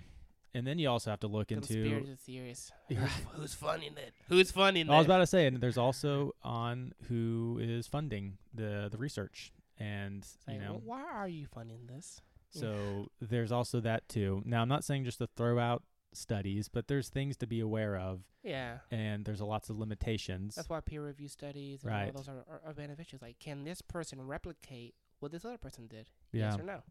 And 0.55 0.67
then 0.67 0.79
you 0.79 0.89
also 0.89 1.11
have 1.11 1.21
to 1.21 1.27
look 1.27 1.53
into 1.53 1.67
Conspiracy 1.75 2.15
theories. 2.17 2.73
Who's, 2.89 2.99
who's 3.33 3.55
funding 3.55 3.93
it? 3.99 4.15
Who's 4.29 4.51
funding 4.51 4.87
it? 4.87 4.91
I 4.91 4.97
was 4.97 5.05
about 5.07 5.19
to 5.19 5.27
say, 5.27 5.47
and 5.47 5.61
there's 5.61 5.77
also 5.77 6.33
on 6.43 6.93
who 7.09 7.59
is 7.61 7.87
funding 7.87 8.39
the 8.55 8.89
the 8.91 8.97
research, 8.97 9.53
and 9.79 10.27
you 10.49 10.59
know, 10.59 10.73
well, 10.73 10.83
why 10.85 11.03
are 11.13 11.29
you 11.29 11.45
funding 11.47 11.87
this? 11.89 12.23
So 12.51 13.09
there's 13.21 13.53
also 13.53 13.81
that 13.81 14.09
too. 14.09 14.43
Now 14.45 14.63
I'm 14.63 14.69
not 14.69 14.85
saying 14.85 15.05
just 15.05 15.19
to 15.19 15.27
throw 15.37 15.59
out 15.59 15.83
studies, 16.13 16.69
but 16.69 16.89
there's 16.89 17.09
things 17.09 17.37
to 17.39 17.47
be 17.47 17.61
aware 17.61 17.97
of, 17.97 18.21
Yeah. 18.43 18.79
and 18.91 19.25
there's 19.25 19.41
lots 19.43 19.69
of 19.69 19.79
limitations. 19.79 20.55
That's 20.55 20.69
why 20.69 20.81
peer 20.81 21.05
review 21.05 21.29
studies 21.29 21.83
and 21.85 21.93
all 21.93 21.99
Right. 22.01 22.15
those 22.15 22.29
are, 22.29 22.45
are, 22.49 22.63
are 22.65 22.73
beneficial. 22.75 23.19
Like, 23.21 23.39
can 23.39 23.65
this 23.65 23.83
person 23.83 24.23
replicate 24.23 24.95
what 25.21 25.31
this 25.33 25.45
other 25.45 25.59
person 25.59 25.87
did? 25.89 26.09
yeah. 26.33 26.51
Yes 26.53 26.59
or 26.61 26.63
no? 26.63 26.83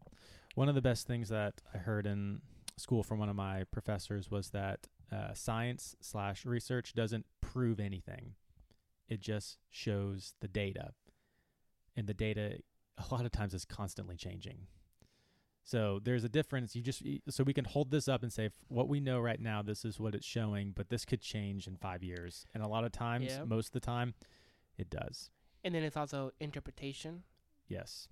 One 0.54 0.68
of 0.68 0.74
the 0.76 0.82
best 0.82 1.06
things 1.08 1.28
that 1.30 1.60
I 1.74 1.78
heard 1.78 2.06
in 2.06 2.40
school 2.76 3.02
from 3.02 3.18
one 3.18 3.28
of 3.28 3.34
my 3.36 3.64
professors 3.64 4.30
was 4.30 4.50
that 4.50 4.86
uh, 5.10 5.32
science 5.34 5.96
slash 6.00 6.44
research 6.46 6.92
doesn't 6.94 7.26
prove 7.40 7.80
anything. 7.80 8.34
It 9.08 9.20
just 9.20 9.58
shows 9.70 10.34
the 10.40 10.48
data, 10.48 10.92
and 11.96 12.06
the 12.06 12.14
data 12.14 12.58
a 12.98 13.12
lot 13.14 13.24
of 13.24 13.32
times 13.32 13.54
is 13.54 13.64
constantly 13.64 14.16
changing. 14.16 14.66
So 15.68 15.98
there's 16.02 16.22
a 16.22 16.28
difference. 16.28 16.76
You 16.76 16.82
just 16.82 17.02
so 17.28 17.42
we 17.42 17.52
can 17.52 17.64
hold 17.64 17.90
this 17.90 18.06
up 18.06 18.22
and 18.22 18.32
say 18.32 18.46
f- 18.46 18.52
what 18.68 18.88
we 18.88 19.00
know 19.00 19.18
right 19.18 19.40
now. 19.40 19.62
This 19.62 19.84
is 19.84 19.98
what 19.98 20.14
it's 20.14 20.24
showing, 20.24 20.70
but 20.70 20.90
this 20.90 21.04
could 21.04 21.20
change 21.20 21.66
in 21.66 21.74
five 21.76 22.04
years. 22.04 22.46
And 22.54 22.62
a 22.62 22.68
lot 22.68 22.84
of 22.84 22.92
times, 22.92 23.26
Yeah. 23.26 23.42
most 23.44 23.66
of 23.68 23.72
the 23.72 23.80
time, 23.80 24.14
it 24.78 24.88
does. 24.88 25.28
And 25.64 25.74
then 25.74 25.82
it's 25.82 25.96
also 25.96 26.30
interpretation. 26.38 27.24
Yes. 27.66 28.06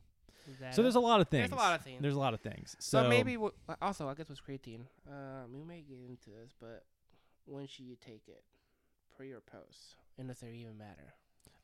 So 0.73 0.83
there's 0.83 0.97
a 0.97 1.01
lot 1.01 1.21
of 1.21 1.29
things. 1.29 1.49
There's 1.49 1.53
a 1.61 1.63
lot 1.63 1.75
of 1.79 1.83
things. 1.85 2.03
There's 2.03 2.15
a 2.17 2.19
lot 2.19 2.35
of 2.35 2.41
things. 2.41 2.75
So, 2.81 3.05
So, 3.05 3.09
maybe 3.09 3.35
w- 3.35 3.53
also 3.81 4.09
I 4.09 4.15
guess 4.15 4.29
with 4.29 4.45
creatine, 4.45 4.87
um, 5.09 5.53
we 5.55 5.63
may 5.63 5.81
get 5.83 5.99
into 6.07 6.31
this, 6.31 6.53
but 6.61 6.85
when 7.47 7.67
should 7.69 7.87
you 7.87 7.95
take 7.97 8.27
it, 8.27 8.43
pre 9.17 9.31
or 9.33 9.41
post, 9.41 9.95
and 10.19 10.27
does 10.27 10.43
it 10.43 10.49
even 10.53 10.77
matter? 10.77 11.15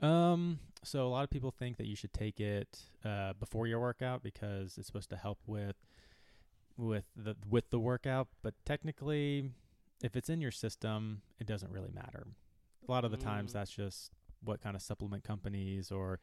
Um, 0.02 0.58
so 0.82 1.06
a 1.06 1.10
lot 1.10 1.24
of 1.24 1.30
people 1.30 1.50
think 1.50 1.76
that 1.76 1.86
you 1.86 1.94
should 1.96 2.12
take 2.12 2.40
it 2.40 2.80
uh, 3.04 3.34
before 3.34 3.66
your 3.66 3.80
workout 3.80 4.22
because 4.22 4.78
it's 4.78 4.86
supposed 4.86 5.10
to 5.10 5.16
help 5.16 5.38
with 5.46 5.76
with 6.76 7.04
the 7.14 7.36
with 7.48 7.70
the 7.70 7.78
workout. 7.78 8.28
But 8.42 8.54
technically, 8.64 9.50
if 10.02 10.16
it's 10.16 10.30
in 10.30 10.40
your 10.40 10.50
system, 10.52 11.22
it 11.38 11.46
doesn't 11.46 11.70
really 11.70 11.90
matter. 11.92 12.26
A 12.88 12.90
lot 12.90 13.04
of 13.04 13.10
the 13.10 13.18
times, 13.18 13.50
Mm. 13.50 13.54
that's 13.54 13.70
just 13.70 14.12
what 14.42 14.62
kind 14.62 14.74
of 14.74 14.80
supplement 14.80 15.22
companies 15.22 15.92
or 15.92 16.20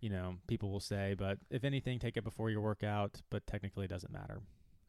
you 0.00 0.08
know 0.08 0.36
people 0.46 0.70
will 0.70 0.80
say. 0.80 1.14
But 1.14 1.38
if 1.50 1.62
anything, 1.64 1.98
take 1.98 2.16
it 2.16 2.24
before 2.24 2.48
your 2.48 2.62
workout. 2.62 3.20
But 3.28 3.46
technically, 3.46 3.84
it 3.84 3.88
doesn't 3.88 4.12
matter. 4.12 4.40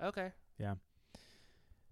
Okay. 0.02 0.32
Yeah. 0.58 0.76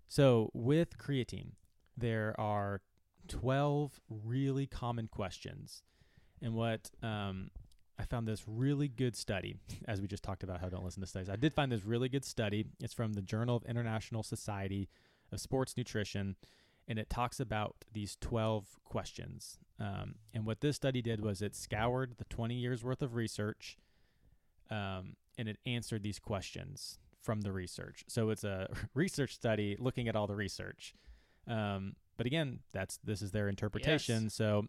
So 0.07 0.49
with 0.53 0.97
creatine, 0.97 1.51
there 1.97 2.33
are 2.39 2.81
12 3.27 3.99
really 4.09 4.65
common 4.65 5.07
questions. 5.07 5.83
And 6.41 6.53
what 6.53 6.89
um, 7.03 7.49
I 7.99 8.05
found 8.05 8.27
this 8.27 8.43
really 8.47 8.87
good 8.87 9.15
study, 9.15 9.57
as 9.87 10.01
we 10.01 10.07
just 10.07 10.23
talked 10.23 10.43
about 10.43 10.61
how 10.61 10.69
don't 10.69 10.83
listen 10.83 11.01
to 11.01 11.07
studies. 11.07 11.29
I 11.29 11.35
did 11.35 11.53
find 11.53 11.71
this 11.71 11.83
really 11.83 12.09
good 12.09 12.25
study. 12.25 12.65
It's 12.79 12.93
from 12.93 13.13
the 13.13 13.21
Journal 13.21 13.55
of 13.55 13.65
International 13.65 14.23
Society 14.23 14.89
of 15.31 15.39
Sports 15.39 15.75
Nutrition, 15.77 16.35
and 16.87 16.97
it 16.97 17.09
talks 17.09 17.39
about 17.39 17.75
these 17.93 18.17
12 18.21 18.65
questions. 18.83 19.59
Um, 19.79 20.15
and 20.33 20.45
what 20.45 20.61
this 20.61 20.75
study 20.75 21.01
did 21.01 21.21
was 21.21 21.41
it 21.41 21.55
scoured 21.55 22.15
the 22.17 22.25
20 22.25 22.55
years 22.55 22.83
worth 22.83 23.01
of 23.01 23.15
research 23.15 23.77
um, 24.69 25.15
and 25.37 25.47
it 25.47 25.57
answered 25.65 26.03
these 26.03 26.19
questions 26.19 26.99
from 27.21 27.41
the 27.41 27.51
research. 27.51 28.03
So 28.07 28.29
it's 28.29 28.43
a 28.43 28.69
research 28.93 29.35
study 29.35 29.75
looking 29.79 30.07
at 30.07 30.15
all 30.15 30.27
the 30.27 30.35
research. 30.35 30.93
Um, 31.47 31.95
but 32.17 32.27
again, 32.27 32.59
that's 32.73 32.99
this 33.03 33.21
is 33.21 33.31
their 33.31 33.47
interpretation. 33.47 34.29
So 34.29 34.65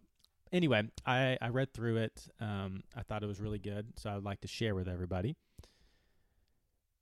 anyway, 0.51 0.83
I, 1.05 1.37
I 1.41 1.49
read 1.49 1.73
through 1.73 1.97
it. 1.97 2.27
Um, 2.39 2.83
I 2.95 3.01
thought 3.03 3.23
it 3.23 3.27
was 3.27 3.39
really 3.39 3.59
good. 3.59 3.93
So 3.97 4.09
I 4.09 4.15
would 4.15 4.23
like 4.25 4.41
to 4.41 4.47
share 4.47 4.75
with 4.75 4.87
everybody. 4.87 5.35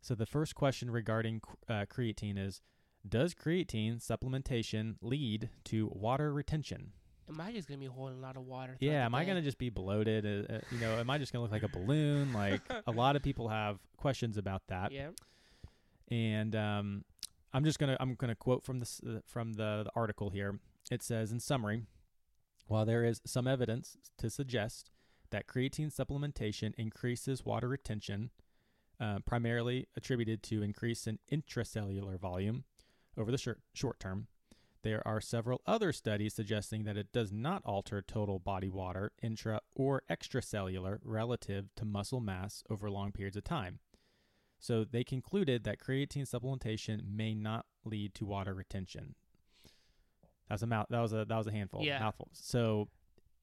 So 0.01 0.15
the 0.15 0.25
first 0.25 0.56
question 0.56 0.89
regarding 0.91 1.41
uh, 1.68 1.86
creatine 1.94 2.38
is 2.38 2.62
Does 3.08 3.34
creatine 3.34 3.98
supplementation 4.06 4.96
lead 5.01 5.50
to 5.65 5.88
water 5.94 6.32
retention? 6.34 6.91
Am 7.27 7.39
I 7.39 7.51
just 7.51 7.68
gonna 7.68 7.79
be 7.79 7.86
holding 7.86 8.18
a 8.18 8.22
lot 8.22 8.38
of 8.38 8.44
water? 8.44 8.75
Yeah, 8.79 9.06
am 9.06 9.13
I 9.13 9.24
going 9.24 9.36
to 9.38 9.44
just 9.44 9.60
be 9.60 9.70
bloated? 9.70 10.25
Uh, 10.25 10.51
uh, 10.56 10.60
you 10.72 10.79
know, 10.79 10.98
am 10.98 11.10
I 11.12 11.20
just 11.20 11.32
going 11.32 11.39
to 11.39 11.44
look 11.44 11.51
like 11.51 11.70
a 11.70 11.77
balloon? 11.77 12.34
Like 12.39 12.62
a 12.88 12.91
lot 12.91 13.15
of 13.15 13.22
people 13.22 13.50
have 13.50 13.77
questions 13.98 14.38
about 14.38 14.63
that. 14.70 14.91
Yeah. 14.91 15.10
and 16.08 16.56
um, 16.56 17.06
I'm 17.53 17.63
just 17.63 17.77
gonna 17.77 17.98
I'm 18.00 18.15
gonna 18.15 18.34
quote 18.36 18.63
from 18.63 18.79
this 18.79 19.00
uh, 19.08 19.20
from 19.27 19.53
the, 19.53 19.84
the 19.86 19.91
article 19.96 20.29
here. 20.32 20.60
It 20.89 21.03
says 21.03 21.32
in 21.32 21.39
summary, 21.39 21.84
while 22.69 22.85
there 22.85 23.03
is 23.03 23.19
some 23.25 23.47
evidence 23.47 23.97
to 24.19 24.29
suggest 24.29 24.91
that 25.31 25.47
creatine 25.47 25.93
supplementation 25.93 26.73
increases 26.75 27.43
water 27.43 27.67
retention, 27.67 28.29
uh, 28.99 29.19
primarily 29.25 29.88
attributed 29.97 30.43
to 30.43 30.61
increase 30.61 31.07
in 31.07 31.17
intracellular 31.31 32.19
volume 32.19 32.63
over 33.17 33.31
the 33.31 33.38
short, 33.38 33.59
short 33.73 33.99
term, 33.99 34.27
there 34.83 35.05
are 35.05 35.19
several 35.19 35.61
other 35.65 35.91
studies 35.91 36.35
suggesting 36.35 36.83
that 36.83 36.95
it 36.95 37.11
does 37.11 37.31
not 37.31 37.63
alter 37.65 38.01
total 38.01 38.38
body 38.39 38.69
water, 38.69 39.11
intra 39.21 39.61
or 39.75 40.03
extracellular, 40.09 40.99
relative 41.03 41.69
to 41.75 41.85
muscle 41.85 42.21
mass 42.21 42.63
over 42.69 42.89
long 42.89 43.11
periods 43.11 43.35
of 43.35 43.43
time. 43.43 43.79
So 44.59 44.85
they 44.85 45.03
concluded 45.03 45.63
that 45.63 45.79
creatine 45.79 46.29
supplementation 46.29 47.01
may 47.09 47.33
not 47.33 47.65
lead 47.83 48.13
to 48.15 48.25
water 48.25 48.53
retention. 48.53 49.15
That's 50.50 50.62
a 50.63 50.68
mouth. 50.68 50.88
That 50.89 51.00
was 51.01 51.13
a 51.13 51.25
that 51.25 51.38
was 51.38 51.48
a 51.48 51.51
handful. 51.51 51.84
Yeah. 51.84 52.00
Mouthful. 52.00 52.29
So 52.34 52.89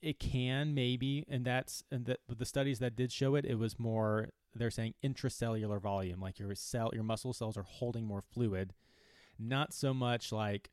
it 0.03 0.19
can 0.19 0.75
maybe, 0.75 1.25
and 1.29 1.45
that's 1.45 1.83
and 1.91 2.05
that 2.07 2.21
the 2.29 2.45
studies 2.45 2.79
that 2.81 2.97
did 2.97 3.13
show 3.13 3.35
it, 3.35 3.45
it 3.45 3.55
was 3.59 3.79
more. 3.79 4.31
They're 4.55 4.71
saying 4.71 4.95
intracellular 5.05 5.81
volume, 5.81 6.21
like 6.21 6.39
your 6.39 6.55
cell, 6.55 6.91
your 6.95 7.03
muscle 7.03 7.33
cells 7.35 7.57
are 7.59 7.63
holding 7.63 8.07
more 8.07 8.23
fluid, 8.23 8.73
not 9.39 9.75
so 9.75 9.93
much 9.93 10.33
like 10.33 10.71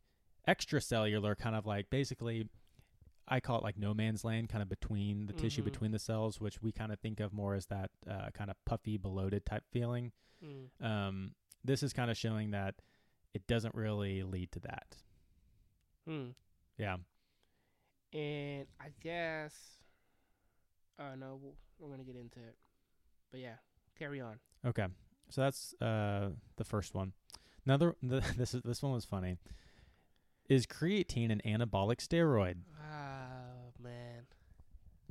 extracellular, 0.48 1.38
kind 1.38 1.56
of 1.56 1.66
like 1.66 1.90
basically. 1.90 2.48
I 3.26 3.40
call 3.40 3.58
it 3.58 3.64
like 3.64 3.78
no 3.78 3.94
man's 3.94 4.26
land, 4.26 4.50
kind 4.50 4.62
of 4.62 4.68
between 4.68 5.28
the 5.28 5.34
tissue 5.34 5.62
Mhm. 5.62 5.66
between 5.66 5.92
the 5.92 6.00
cells, 6.00 6.42
which 6.42 6.62
we 6.62 6.74
kind 6.74 6.92
of 6.92 7.00
think 7.00 7.22
of 7.22 7.32
more 7.32 7.56
as 7.56 7.68
that 7.68 7.90
uh, 8.06 8.32
kind 8.34 8.50
of 8.50 8.58
puffy, 8.66 8.98
bloated 8.98 9.46
type 9.46 9.64
feeling. 9.72 10.12
Mm. 10.44 10.86
Um, 10.86 11.36
this 11.64 11.84
is 11.84 11.94
kind 11.94 12.12
of 12.12 12.18
showing 12.18 12.52
that 12.52 12.76
it 13.34 13.48
doesn't 13.48 13.76
really 13.76 14.24
lead 14.24 14.52
to 14.52 14.60
that. 14.62 14.98
Hmm. 16.08 16.30
Yeah. 16.78 16.98
And 18.14 18.68
I 18.80 18.88
guess, 19.02 19.54
uh, 21.00 21.16
no, 21.18 21.40
we're 21.80 21.90
gonna 21.90 22.04
get 22.04 22.16
into 22.16 22.40
it. 22.40 22.56
But 23.32 23.40
yeah, 23.40 23.56
carry 23.98 24.22
on. 24.22 24.40
Okay. 24.66 24.86
So 25.30 25.42
that's 25.42 25.74
uh, 25.82 26.30
the 26.58 26.64
first 26.64 26.94
one. 26.94 27.14
Another. 27.66 27.96
The, 28.04 28.22
this 28.38 28.54
is 28.54 28.62
this 28.64 28.82
one 28.84 28.92
was 28.94 29.06
funny. 29.06 29.38
Is 30.50 30.66
creatine 30.68 31.32
an 31.32 31.42
anabolic 31.46 31.98
steroid? 32.06 32.56
Oh 32.80 33.72
man, 33.82 34.24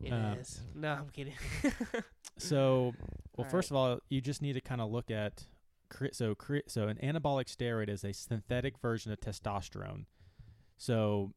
it 0.01 0.13
is. 0.39 0.61
Uh, 0.61 0.79
No, 0.79 0.93
I'm 0.93 1.09
kidding. 1.11 1.35
So, 2.39 2.95
well, 3.37 3.45
All 3.45 3.51
first 3.51 3.71
of 3.71 3.77
all, 3.77 3.99
you 4.09 4.21
just 4.23 4.41
need 4.43 4.55
to 4.55 4.61
kind 4.63 4.81
of 4.81 4.91
look 4.91 5.11
at 5.11 5.45
cre- 5.91 6.07
so 6.13 6.35
cre- 6.35 6.67
so 6.67 6.89
an 6.89 6.99
anabolic 7.03 7.45
steroid 7.55 7.89
is 7.91 8.05
a 8.05 8.13
synthetic 8.13 8.79
version 8.79 9.13
of 9.13 9.21
testosterone. 9.21 10.07
So, 10.77 11.33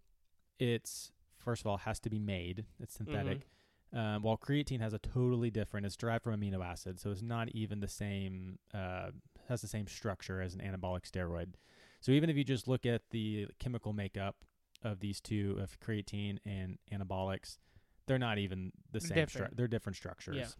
it's 0.59 1.11
first 1.37 1.61
of 1.61 1.67
all 1.67 1.77
has 1.77 1.99
to 2.01 2.09
be 2.09 2.19
made. 2.19 2.65
It's 2.79 2.95
synthetic. 2.95 3.47
Um, 3.93 4.23
while 4.23 4.37
creatine 4.37 4.81
has 4.81 4.93
a 4.93 4.99
totally 4.99 5.49
different. 5.49 5.85
It's 5.85 5.95
derived 5.95 6.23
from 6.23 6.39
amino 6.39 6.65
acids, 6.65 7.01
so 7.01 7.11
it's 7.11 7.21
not 7.21 7.49
even 7.49 7.79
the 7.79 7.87
same. 7.87 8.59
Uh, 8.73 9.11
has 9.47 9.61
the 9.61 9.67
same 9.67 9.87
structure 9.87 10.41
as 10.41 10.53
an 10.55 10.59
anabolic 10.61 11.09
steroid. 11.09 11.53
So 12.01 12.11
even 12.11 12.29
if 12.29 12.35
you 12.35 12.43
just 12.43 12.67
look 12.67 12.85
at 12.85 13.03
the 13.11 13.47
chemical 13.59 13.93
makeup 13.93 14.37
of 14.83 14.99
these 14.99 15.21
two, 15.21 15.57
of 15.61 15.79
creatine 15.79 16.39
and 16.45 16.77
anabolics, 16.91 17.57
they're 18.07 18.19
not 18.19 18.37
even 18.37 18.71
the 18.91 18.99
same. 18.99 19.15
Stru- 19.51 19.55
they're 19.55 19.67
different 19.67 19.95
structures. 19.95 20.55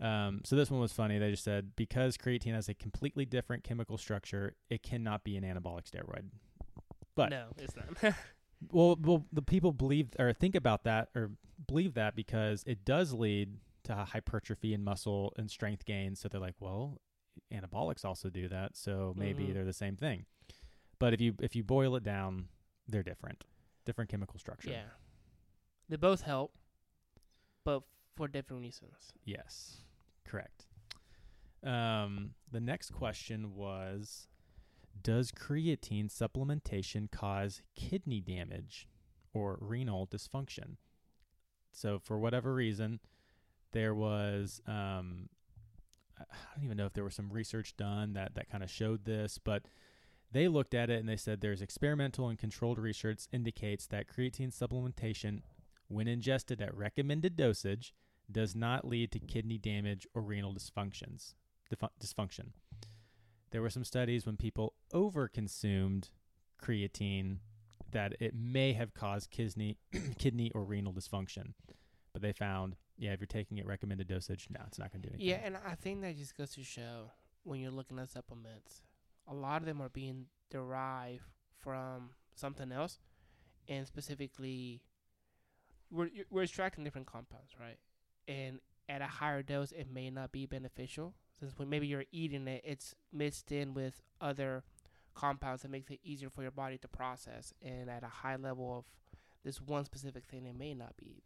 Um, 0.00 0.40
so 0.44 0.54
this 0.56 0.70
one 0.70 0.80
was 0.80 0.92
funny. 0.92 1.18
They 1.18 1.30
just 1.30 1.44
said 1.44 1.72
because 1.76 2.16
creatine 2.16 2.54
has 2.54 2.68
a 2.68 2.74
completely 2.74 3.24
different 3.24 3.64
chemical 3.64 3.98
structure, 3.98 4.54
it 4.68 4.82
cannot 4.82 5.24
be 5.24 5.36
an 5.36 5.44
anabolic 5.44 5.90
steroid. 5.90 6.30
But 7.14 7.30
no, 7.30 7.48
it's 7.58 7.74
not. 7.76 8.14
well, 8.72 8.96
well, 9.00 9.24
the 9.32 9.42
people 9.42 9.72
believe 9.72 10.08
or 10.18 10.32
think 10.32 10.54
about 10.54 10.84
that 10.84 11.08
or 11.14 11.30
believe 11.66 11.94
that 11.94 12.14
because 12.16 12.62
it 12.66 12.84
does 12.84 13.12
lead 13.12 13.58
to 13.84 13.94
hypertrophy 13.94 14.74
and 14.74 14.84
muscle 14.84 15.32
and 15.36 15.50
strength 15.50 15.84
gain. 15.84 16.14
So 16.16 16.28
they're 16.28 16.40
like, 16.40 16.54
well, 16.60 17.00
anabolics 17.52 18.04
also 18.04 18.28
do 18.30 18.48
that, 18.48 18.76
so 18.76 19.14
maybe 19.16 19.48
Mhm. 19.48 19.54
they're 19.54 19.64
the 19.64 19.72
same 19.72 19.96
thing. 19.96 20.26
But 20.98 21.14
if 21.14 21.20
you 21.20 21.34
if 21.40 21.56
you 21.56 21.64
boil 21.64 21.96
it 21.96 22.02
down, 22.02 22.48
they're 22.86 23.02
different, 23.02 23.44
different 23.84 24.10
chemical 24.10 24.38
structure. 24.38 24.70
yeah, 24.70 24.90
they 25.88 25.96
both 25.96 26.22
help, 26.22 26.52
but 27.64 27.82
for 28.16 28.28
different 28.28 28.60
reasons. 28.62 29.12
Yes, 29.24 29.78
correct. 30.24 30.66
Um, 31.62 32.34
the 32.50 32.60
next 32.60 32.90
question 32.92 33.54
was, 33.54 34.28
does 35.02 35.32
creatine 35.32 36.10
supplementation 36.10 37.10
cause 37.10 37.62
kidney 37.74 38.20
damage 38.20 38.88
or 39.32 39.58
renal 39.60 40.06
dysfunction? 40.06 40.76
So, 41.72 41.98
for 41.98 42.18
whatever 42.18 42.52
reason, 42.52 43.00
there 43.72 43.94
was 43.94 44.60
um, 44.66 45.28
I 46.18 46.54
don't 46.54 46.64
even 46.64 46.76
know 46.76 46.86
if 46.86 46.92
there 46.92 47.04
was 47.04 47.14
some 47.14 47.30
research 47.32 47.76
done 47.76 48.12
that 48.14 48.34
that 48.34 48.50
kind 48.50 48.62
of 48.62 48.70
showed 48.70 49.04
this, 49.04 49.38
but 49.38 49.64
they 50.32 50.48
looked 50.48 50.74
at 50.74 50.90
it 50.90 51.00
and 51.00 51.08
they 51.08 51.16
said 51.16 51.40
there's 51.40 51.62
experimental 51.62 52.28
and 52.28 52.38
controlled 52.38 52.78
research 52.78 53.26
indicates 53.32 53.86
that 53.86 54.06
creatine 54.08 54.56
supplementation, 54.56 55.42
when 55.88 56.06
ingested 56.06 56.60
at 56.60 56.76
recommended 56.76 57.36
dosage, 57.36 57.94
does 58.30 58.54
not 58.54 58.86
lead 58.86 59.10
to 59.12 59.18
kidney 59.18 59.58
damage 59.58 60.06
or 60.14 60.22
renal 60.22 60.54
dysfunctions. 60.54 61.34
Dysfunction. 62.00 62.50
There 63.50 63.62
were 63.62 63.70
some 63.70 63.84
studies 63.84 64.26
when 64.26 64.36
people 64.36 64.74
overconsumed 64.92 66.10
creatine 66.62 67.38
that 67.90 68.14
it 68.20 68.34
may 68.34 68.72
have 68.74 68.94
caused 68.94 69.30
kidney 69.30 69.78
kidney 70.18 70.50
or 70.54 70.64
renal 70.64 70.92
dysfunction, 70.92 71.54
but 72.12 72.22
they 72.22 72.32
found 72.32 72.76
yeah 72.96 73.12
if 73.12 73.20
you're 73.20 73.26
taking 73.26 73.58
it 73.58 73.66
recommended 73.66 74.06
dosage, 74.08 74.46
no, 74.50 74.60
it's 74.66 74.78
not 74.78 74.92
going 74.92 75.02
to 75.02 75.08
do 75.08 75.14
anything. 75.14 75.28
Yeah, 75.28 75.40
and 75.44 75.56
I 75.66 75.74
think 75.74 76.02
that 76.02 76.16
just 76.16 76.36
goes 76.36 76.54
to 76.54 76.62
show 76.62 77.10
when 77.42 77.60
you're 77.60 77.70
looking 77.70 77.98
at 77.98 78.10
supplements, 78.10 78.82
a 79.26 79.34
lot 79.34 79.62
of 79.62 79.66
them 79.66 79.80
are 79.80 79.88
being 79.88 80.26
derived 80.50 81.24
from 81.58 82.10
something 82.34 82.70
else, 82.70 82.98
and 83.68 83.86
specifically, 83.86 84.82
we're 85.90 86.10
we're 86.30 86.44
extracting 86.44 86.84
different 86.84 87.06
compounds, 87.06 87.52
right? 87.58 87.78
And 88.28 88.60
at 88.88 89.02
a 89.02 89.06
higher 89.06 89.42
dose, 89.42 89.72
it 89.72 89.88
may 89.92 90.10
not 90.10 90.30
be 90.30 90.46
beneficial 90.46 91.14
since 91.40 91.52
when 91.58 91.68
maybe 91.68 91.86
you're 91.86 92.04
eating 92.12 92.46
it, 92.46 92.62
it's 92.64 92.94
mixed 93.12 93.50
in 93.50 93.74
with 93.74 94.02
other 94.20 94.62
compounds 95.14 95.62
that 95.62 95.70
makes 95.70 95.90
it 95.90 95.98
easier 96.04 96.30
for 96.30 96.42
your 96.42 96.50
body 96.52 96.78
to 96.78 96.88
process. 96.88 97.52
And 97.62 97.90
at 97.90 98.04
a 98.04 98.08
high 98.08 98.36
level 98.36 98.78
of 98.78 98.84
this 99.42 99.60
one 99.60 99.84
specific 99.84 100.24
thing, 100.26 100.46
it 100.46 100.54
may 100.56 100.74
not 100.74 100.96
be 100.96 101.22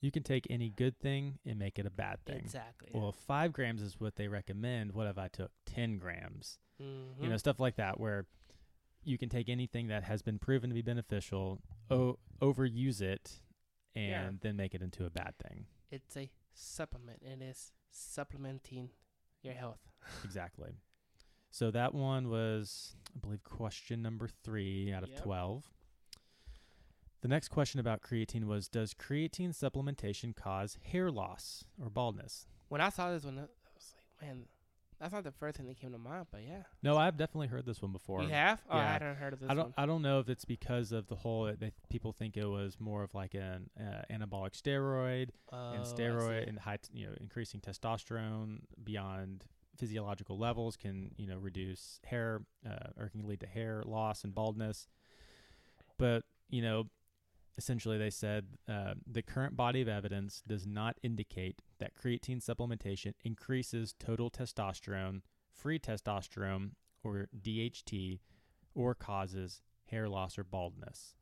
You 0.00 0.10
can 0.10 0.22
take 0.22 0.46
any 0.48 0.70
good 0.70 0.98
thing 0.98 1.38
and 1.44 1.58
make 1.58 1.78
it 1.78 1.84
a 1.86 1.90
bad 1.90 2.24
thing. 2.24 2.36
exactly. 2.38 2.90
Well, 2.94 3.12
five 3.12 3.52
grams 3.52 3.82
is 3.82 4.00
what 4.00 4.16
they 4.16 4.28
recommend, 4.28 4.92
what 4.92 5.06
if 5.06 5.18
I 5.18 5.28
took 5.28 5.50
10 5.66 5.98
grams? 5.98 6.58
Mhm. 6.80 7.20
You 7.22 7.28
know, 7.28 7.36
stuff 7.36 7.58
like 7.60 7.76
that, 7.76 7.98
where 8.00 8.26
you 9.04 9.18
can 9.18 9.28
take 9.28 9.48
anything 9.48 9.88
that 9.88 10.04
has 10.04 10.22
been 10.22 10.38
proven 10.38 10.70
to 10.70 10.74
be 10.74 10.82
beneficial, 10.82 11.60
o- 11.90 12.18
overuse 12.40 13.00
it, 13.00 13.40
and 13.94 14.10
Yeah. 14.34 14.38
then 14.40 14.56
make 14.56 14.74
it 14.74 14.82
into 14.82 15.04
a 15.04 15.10
bad 15.10 15.36
thing. 15.38 15.66
it's 15.90 16.16
a 16.18 16.30
supplement 16.52 17.22
and 17.22 17.42
it's 17.42 17.72
supplementing 17.90 18.90
your 19.42 19.54
mm. 19.54 19.58
health. 19.58 19.80
exactly. 20.24 20.72
So 21.50 21.70
that 21.70 21.94
one 21.94 22.28
was, 22.28 22.96
I 23.14 23.18
believe, 23.20 23.42
question 23.42 24.02
number 24.02 24.28
three 24.44 24.92
out 24.92 25.02
of 25.02 25.10
Yep. 25.10 25.22
12. 25.22 25.70
The 27.20 27.28
next 27.28 27.48
question 27.48 27.80
about 27.80 28.00
creatine 28.00 28.44
was 28.44 28.68
Does 28.68 28.94
creatine 28.94 29.50
supplementation 29.50 30.36
cause 30.36 30.78
hair 30.92 31.10
loss 31.10 31.64
or 31.82 31.90
baldness? 31.90 32.46
When 32.68 32.80
I 32.80 32.90
saw 32.90 33.10
this 33.10 33.24
one, 33.24 33.38
I 33.38 33.42
was 33.74 33.94
like, 33.96 34.28
man, 34.28 34.44
that's 35.00 35.12
not 35.12 35.24
the 35.24 35.30
first 35.32 35.56
thing 35.56 35.66
that 35.66 35.80
came 35.80 35.92
to 35.92 35.98
mind, 35.98 36.26
but 36.30 36.40
yeah. 36.46 36.62
No, 36.82 36.96
I've 36.96 37.16
definitely 37.16 37.46
heard 37.48 37.64
this 37.66 37.80
one 37.80 37.92
before. 37.92 38.22
you 38.22 38.28
have? 38.28 38.60
Oh, 38.70 38.76
yeah. 38.76 38.82
I 38.82 38.92
hadn't 38.92 39.16
heard 39.16 39.32
of 39.32 39.40
this 39.40 39.50
I 39.50 39.54
don't. 39.54 39.64
one. 39.66 39.74
I 39.76 39.86
don't 39.86 40.02
know 40.02 40.18
if 40.20 40.28
it's 40.28 40.44
because 40.44 40.92
of 40.92 41.06
the 41.08 41.14
whole. 41.16 41.52
They, 41.58 41.72
people 41.88 42.12
think 42.12 42.36
it 42.36 42.46
was 42.46 42.76
more 42.80 43.02
of 43.04 43.14
like 43.14 43.34
an 43.34 43.70
uh, 43.78 44.02
anabolic 44.12 44.60
steroid 44.60 45.30
Oh, 45.52 45.72
and 45.72 45.84
steroid 45.84 46.48
and 46.48 46.58
high, 46.58 46.78
t- 46.78 46.90
you 46.92 47.06
know, 47.06 47.12
increasing 47.20 47.60
testosterone 47.60 48.60
beyond 48.82 49.44
physiological 49.76 50.36
levels 50.36 50.76
can 50.76 51.12
you 51.16 51.26
know 51.28 51.38
reduce 51.38 52.00
hair 52.04 52.40
uh, 52.68 52.88
or 52.98 53.08
can 53.10 53.24
lead 53.28 53.38
to 53.38 53.46
hair 53.46 53.82
loss 53.86 54.24
and 54.24 54.34
baldness. 54.34 54.88
But 55.98 56.24
you 56.50 56.62
know, 56.62 56.86
essentially 57.58 57.98
they 57.98 58.08
said 58.08 58.46
uh, 58.68 58.94
the 59.06 59.20
current 59.20 59.56
body 59.56 59.82
of 59.82 59.88
evidence 59.88 60.42
does 60.46 60.66
not 60.66 60.96
indicate 61.02 61.60
that 61.80 61.92
creatine 61.94 62.42
supplementation 62.42 63.12
increases 63.24 63.94
total 63.98 64.30
testosterone, 64.30 65.20
free 65.52 65.78
testosterone, 65.78 66.70
or 67.02 67.28
DHT, 67.38 68.20
or 68.74 68.94
causes 68.94 69.60
hair 69.86 70.08
loss 70.08 70.38
or 70.38 70.44
baldness. 70.44 71.14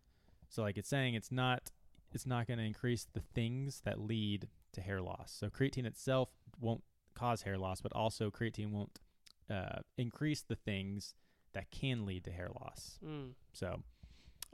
So 0.48 0.62
like 0.62 0.76
it's 0.76 0.88
saying 0.88 1.14
it's 1.14 1.32
not 1.32 1.70
it's 2.12 2.26
not 2.26 2.46
going 2.46 2.58
to 2.58 2.64
increase 2.64 3.06
the 3.12 3.20
things 3.34 3.82
that 3.84 3.98
lead 3.98 4.48
to 4.72 4.80
hair 4.80 5.00
loss. 5.00 5.34
So 5.36 5.48
creatine 5.48 5.86
itself 5.86 6.28
won't 6.60 6.84
cause 7.14 7.42
hair 7.42 7.58
loss, 7.58 7.80
but 7.80 7.92
also 7.92 8.30
creatine 8.30 8.70
won't 8.70 9.00
uh, 9.50 9.80
increase 9.98 10.42
the 10.42 10.54
things 10.54 11.14
that 11.54 11.70
can 11.70 12.04
lead 12.04 12.24
to 12.24 12.30
hair 12.30 12.50
loss. 12.60 12.98
Mm. 13.04 13.30
So 13.52 13.82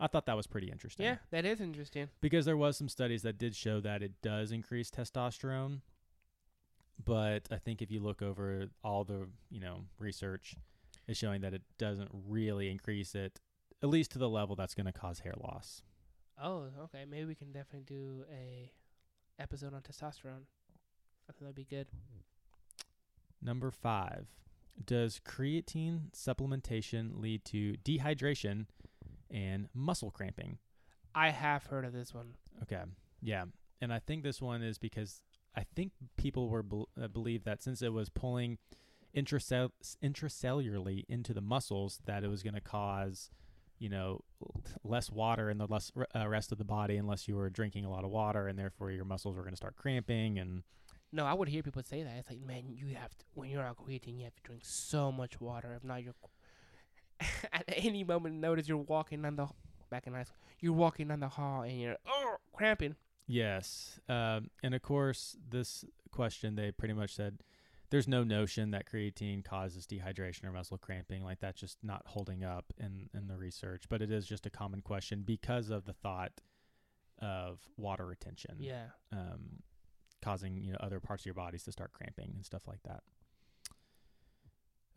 I 0.02 0.08
thought 0.08 0.26
that 0.26 0.36
was 0.36 0.48
pretty 0.48 0.68
interesting. 0.68 1.06
Yeah, 1.06 1.18
that 1.30 1.44
is 1.44 1.60
interesting. 1.60 2.08
Because 2.20 2.44
there 2.44 2.56
was 2.56 2.76
some 2.76 2.88
studies 2.88 3.22
that 3.22 3.38
did 3.38 3.54
show 3.54 3.80
that 3.80 4.02
it 4.02 4.20
does 4.20 4.50
increase 4.50 4.90
testosterone, 4.90 5.80
but 7.04 7.46
I 7.52 7.56
think 7.56 7.80
if 7.80 7.90
you 7.90 8.00
look 8.00 8.20
over 8.20 8.66
all 8.82 9.04
the, 9.04 9.28
you 9.48 9.60
know, 9.60 9.84
research 10.00 10.56
is 11.06 11.16
showing 11.16 11.40
that 11.42 11.54
it 11.54 11.62
doesn't 11.78 12.10
really 12.28 12.68
increase 12.68 13.14
it 13.14 13.40
at 13.80 13.88
least 13.88 14.10
to 14.12 14.18
the 14.18 14.28
level 14.28 14.56
that's 14.56 14.74
going 14.74 14.86
to 14.86 14.92
cause 14.92 15.20
hair 15.20 15.34
loss. 15.40 15.82
Oh, 16.42 16.66
okay. 16.84 17.04
Maybe 17.08 17.26
we 17.26 17.34
can 17.36 17.52
definitely 17.52 17.84
do 17.86 18.24
a 18.32 18.72
episode 19.40 19.72
on 19.72 19.82
testosterone. 19.82 20.46
I 21.28 21.32
think 21.32 21.42
that'd 21.42 21.54
be 21.54 21.64
good. 21.64 21.86
Number 23.40 23.70
5. 23.70 24.26
Does 24.84 25.20
creatine 25.24 26.10
supplementation 26.12 27.20
lead 27.20 27.44
to 27.46 27.74
dehydration 27.84 28.66
and 29.32 29.68
muscle 29.74 30.10
cramping? 30.10 30.58
I 31.14 31.30
have 31.30 31.64
heard 31.66 31.84
of 31.84 31.92
this 31.92 32.14
one. 32.14 32.34
Okay. 32.62 32.82
Yeah. 33.20 33.44
And 33.80 33.92
I 33.92 33.98
think 33.98 34.22
this 34.22 34.40
one 34.40 34.62
is 34.62 34.78
because 34.78 35.20
I 35.56 35.64
think 35.74 35.92
people 36.16 36.48
were 36.48 36.62
bel 36.62 36.88
uh, 37.02 37.08
believe 37.08 37.44
that 37.44 37.62
since 37.62 37.82
it 37.82 37.92
was 37.92 38.08
pulling 38.08 38.58
intracell- 39.16 39.70
intracellularly 40.02 41.04
into 41.08 41.34
the 41.34 41.40
muscles 41.40 42.00
that 42.06 42.24
it 42.24 42.28
was 42.28 42.42
going 42.42 42.54
to 42.54 42.60
cause, 42.60 43.30
you 43.78 43.88
know, 43.88 44.20
less 44.84 45.10
water 45.10 45.50
in 45.50 45.58
the 45.58 45.66
less 45.66 45.92
uh, 46.14 46.28
rest 46.28 46.52
of 46.52 46.58
the 46.58 46.64
body 46.64 46.96
unless 46.96 47.28
you 47.28 47.36
were 47.36 47.50
drinking 47.50 47.84
a 47.84 47.90
lot 47.90 48.04
of 48.04 48.10
water 48.10 48.48
and 48.48 48.58
therefore 48.58 48.90
your 48.90 49.04
muscles 49.04 49.36
were 49.36 49.42
going 49.42 49.52
to 49.52 49.56
start 49.56 49.76
cramping 49.76 50.38
and 50.38 50.62
No, 51.12 51.26
I 51.26 51.34
would 51.34 51.48
hear 51.48 51.62
people 51.62 51.82
say 51.84 52.02
that. 52.02 52.16
It's 52.16 52.30
like, 52.30 52.40
man, 52.40 52.64
you 52.68 52.94
have 52.94 53.10
to 53.18 53.24
when 53.34 53.50
you're 53.50 53.62
out 53.62 53.76
creatine, 53.76 54.16
you 54.18 54.24
have 54.24 54.34
to 54.36 54.42
drink 54.42 54.62
so 54.64 55.12
much 55.12 55.40
water. 55.40 55.74
If 55.76 55.84
not, 55.84 56.02
you're 56.02 56.14
at 57.52 57.64
any 57.68 58.04
moment 58.04 58.36
notice 58.36 58.68
you're 58.68 58.76
walking 58.78 59.22
down 59.22 59.36
the 59.36 59.48
back 59.90 60.06
in 60.06 60.14
high 60.14 60.24
school. 60.24 60.38
You're 60.60 60.72
walking 60.72 61.08
down 61.08 61.20
the 61.20 61.28
hall 61.28 61.62
and 61.62 61.80
you're 61.80 61.96
oh 62.06 62.36
cramping. 62.52 62.96
Yes. 63.26 64.00
Um, 64.08 64.50
and 64.62 64.74
of 64.74 64.82
course, 64.82 65.36
this 65.50 65.84
question, 66.10 66.54
they 66.56 66.70
pretty 66.72 66.94
much 66.94 67.14
said 67.14 67.38
there's 67.90 68.08
no 68.08 68.24
notion 68.24 68.70
that 68.72 68.86
creatine 68.86 69.44
causes 69.44 69.86
dehydration 69.86 70.44
or 70.44 70.52
muscle 70.52 70.78
cramping. 70.78 71.22
Like 71.22 71.40
that's 71.40 71.60
just 71.60 71.78
not 71.82 72.02
holding 72.06 72.42
up 72.42 72.64
in, 72.78 73.08
in 73.14 73.28
the 73.28 73.36
research. 73.36 73.84
But 73.88 74.02
it 74.02 74.10
is 74.10 74.26
just 74.26 74.46
a 74.46 74.50
common 74.50 74.80
question 74.80 75.22
because 75.26 75.70
of 75.70 75.84
the 75.84 75.92
thought 75.92 76.32
of 77.20 77.60
water 77.76 78.06
retention 78.06 78.56
Yeah. 78.58 78.86
um, 79.12 79.60
causing 80.22 80.56
you 80.56 80.72
know 80.72 80.78
other 80.80 80.98
parts 81.00 81.22
of 81.22 81.26
your 81.26 81.34
bodies 81.34 81.62
to 81.64 81.72
start 81.72 81.92
cramping 81.92 82.32
and 82.34 82.44
stuff 82.44 82.66
like 82.66 82.82
that. 82.84 83.02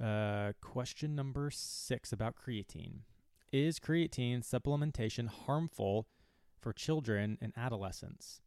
Uh, 0.02 0.52
question 0.62 1.16
number 1.16 1.50
six 1.52 2.12
about 2.12 2.36
creatine: 2.36 3.00
Is 3.52 3.80
creatine 3.80 4.40
supplementation 4.40 5.28
harmful 5.28 6.08
for 6.60 6.74
children 6.74 7.38
and 7.42 7.54
adolescents? 7.56 8.42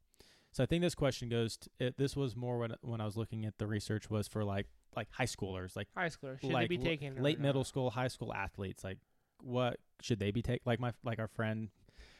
So 0.53 0.63
I 0.63 0.67
think 0.67 0.83
this 0.83 0.95
question 0.95 1.29
goes. 1.29 1.57
To, 1.57 1.71
it, 1.79 1.99
this 1.99 2.17
was 2.17 2.37
more 2.37 2.59
when 2.59 2.75
when 2.83 3.01
I 3.01 3.05
was 3.05 3.17
looking 3.17 3.47
at 3.47 3.59
the 3.59 3.67
research 3.67 4.11
was 4.11 4.29
for 4.29 4.45
like 4.45 4.67
like 4.97 5.09
high 5.11 5.25
schoolers, 5.25 5.77
like 5.77 5.89
High 5.97 6.09
schoolers 6.09 6.41
should 6.41 6.51
like 6.51 6.69
they 6.69 6.77
be 6.77 6.83
taking 6.83 7.23
late 7.23 7.41
middle 7.41 7.65
school, 7.65 7.91
high 7.91 8.09
school 8.09 8.33
athletes. 8.35 8.85
Like, 8.85 8.99
what 9.43 9.79
should 10.01 10.19
they 10.19 10.31
be 10.31 10.43
taking? 10.43 10.63
Like 10.65 10.81
my 10.81 10.93
like 11.05 11.19
our 11.19 11.29
friend 11.29 11.69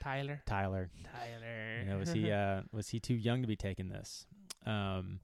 Tyler. 0.01 0.43
Tyler. 0.47 0.91
Tyler. 1.05 1.81
You 1.83 1.91
know, 1.91 1.99
was 1.99 2.13
he 2.13 2.31
uh, 2.33 2.63
was 2.73 2.89
he 2.89 3.01
too 3.01 3.15
young 3.15 3.43
to 3.43 3.49
be 3.49 3.57
taking 3.57 3.89
this? 3.89 4.27
Um, 4.67 5.21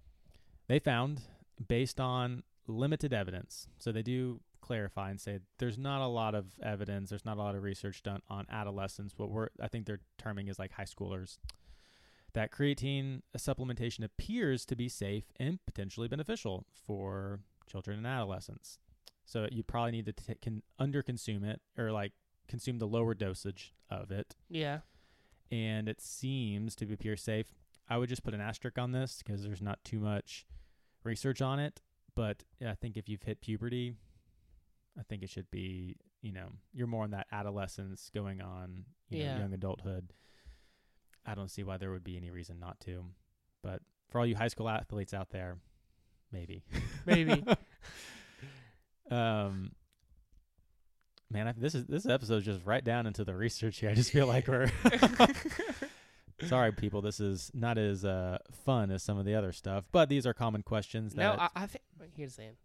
they 0.69 0.79
found 0.79 1.21
based 1.69 2.01
on 2.01 2.43
limited 2.67 3.13
evidence. 3.13 3.69
So 3.79 3.93
they 3.93 4.03
do 4.03 4.41
clarify 4.61 5.11
and 5.11 5.21
say 5.21 5.41
there's 5.59 5.77
not 5.77 6.01
a 6.01 6.09
lot 6.09 6.35
of 6.35 6.47
evidence. 6.63 7.11
There's 7.11 7.25
not 7.25 7.37
a 7.37 7.41
lot 7.41 7.55
of 7.55 7.63
research 7.63 8.03
done 8.03 8.23
on 8.29 8.47
adolescents. 8.51 9.15
What 9.17 9.31
we're 9.31 9.49
I 9.61 9.69
think 9.69 9.87
they're 9.87 10.01
terming 10.19 10.49
is 10.49 10.59
like 10.59 10.73
high 10.73 10.85
schoolers. 10.85 11.39
That 12.33 12.51
creatine 12.51 13.21
supplementation 13.37 14.05
appears 14.05 14.65
to 14.67 14.75
be 14.75 14.89
safe 14.89 15.25
and 15.39 15.59
potentially 15.67 16.09
beneficial 16.09 16.65
for 16.87 17.41
children 17.71 17.99
and 17.99 18.07
adolescents. 18.07 18.79
So 19.25 19.47
you 19.53 19.63
probably 19.63 19.93
need 19.93 20.07
to 20.07 20.13
t- 20.13 20.35
can 20.41 20.63
under 20.79 21.03
consume 21.03 21.45
it 21.45 21.61
or 21.79 21.93
like 21.93 22.13
consume 22.49 22.79
the 22.79 22.87
lower 22.87 23.15
dosage 23.15 23.73
of 23.91 24.11
it 24.11 24.35
yeah. 24.51 24.81
and 25.51 25.89
it 25.89 26.01
seems 26.01 26.75
to 26.77 26.87
be 26.87 26.95
appear 26.95 27.17
safe. 27.17 27.47
I 27.89 27.99
would 27.99 28.09
just 28.09 28.23
put 28.23 28.35
an 28.35 28.41
asterisk 28.41 28.79
on 28.79 28.93
this 28.93 29.23
because 29.25 29.43
there's 29.43 29.63
not 29.63 29.83
too 29.85 29.99
much 29.99 30.47
research 31.05 31.41
on 31.41 31.59
it. 31.59 31.81
But 32.17 32.45
I 32.65 32.75
think 32.75 32.97
if 32.97 33.09
you've 33.09 33.23
hit 33.23 33.41
puberty, 33.41 33.95
I 34.99 35.03
think 35.03 35.23
it 35.23 35.31
should 35.31 35.51
be, 35.51 35.97
you 36.23 36.33
know, 36.33 36.49
you're 36.73 36.87
more 36.87 37.05
in 37.05 37.11
that 37.11 37.27
adolescence 37.33 38.11
going 38.15 38.41
on, 38.41 38.85
you 39.09 39.25
know, 39.25 39.37
young 39.39 39.53
adulthood. 39.53 40.13
I 41.27 41.35
don't 41.35 41.51
see 41.51 41.65
why 41.65 41.79
there 41.79 41.91
would 41.91 42.05
be 42.05 42.17
any 42.17 42.31
reason 42.31 42.61
not 42.61 42.79
to. 42.81 43.05
But 43.63 43.81
for 44.11 44.19
all 44.21 44.27
you 44.27 44.37
high 44.37 44.49
school 44.49 44.69
athletes 44.69 45.15
out 45.15 45.31
there, 45.31 45.57
maybe. 46.33 46.63
Maybe. 47.07 47.45
Um, 49.11 49.73
man, 51.31 51.49
I, 51.49 51.53
this 51.53 51.75
is 51.75 51.87
this 51.87 52.07
episode 52.07 52.39
is 52.39 52.45
just 52.45 52.65
right 52.65 52.83
down 52.83 53.07
into 53.07 53.25
the 53.25 53.35
research 53.35 53.79
here. 53.81 53.91
I 53.91 53.95
just 53.95 54.11
feel 54.11 54.27
like 54.27 54.49
we're 54.49 54.71
sorry, 56.47 56.73
people. 56.73 57.03
This 57.03 57.21
is 57.21 57.51
not 57.55 57.79
as 57.79 58.05
uh, 58.05 58.39
fun 58.65 58.91
as 58.91 59.03
some 59.03 59.19
of 59.19 59.25
the 59.25 59.35
other 59.35 59.53
stuff, 59.53 59.85
but 59.93 60.09
these 60.09 60.27
are 60.27 60.35
common 60.35 60.63
questions. 60.63 61.15
No, 61.15 61.33
I, 61.33 61.49
I 61.55 61.67
think 61.67 61.83
here's 62.17 62.37
the 62.37 62.43
thing. 62.43 62.57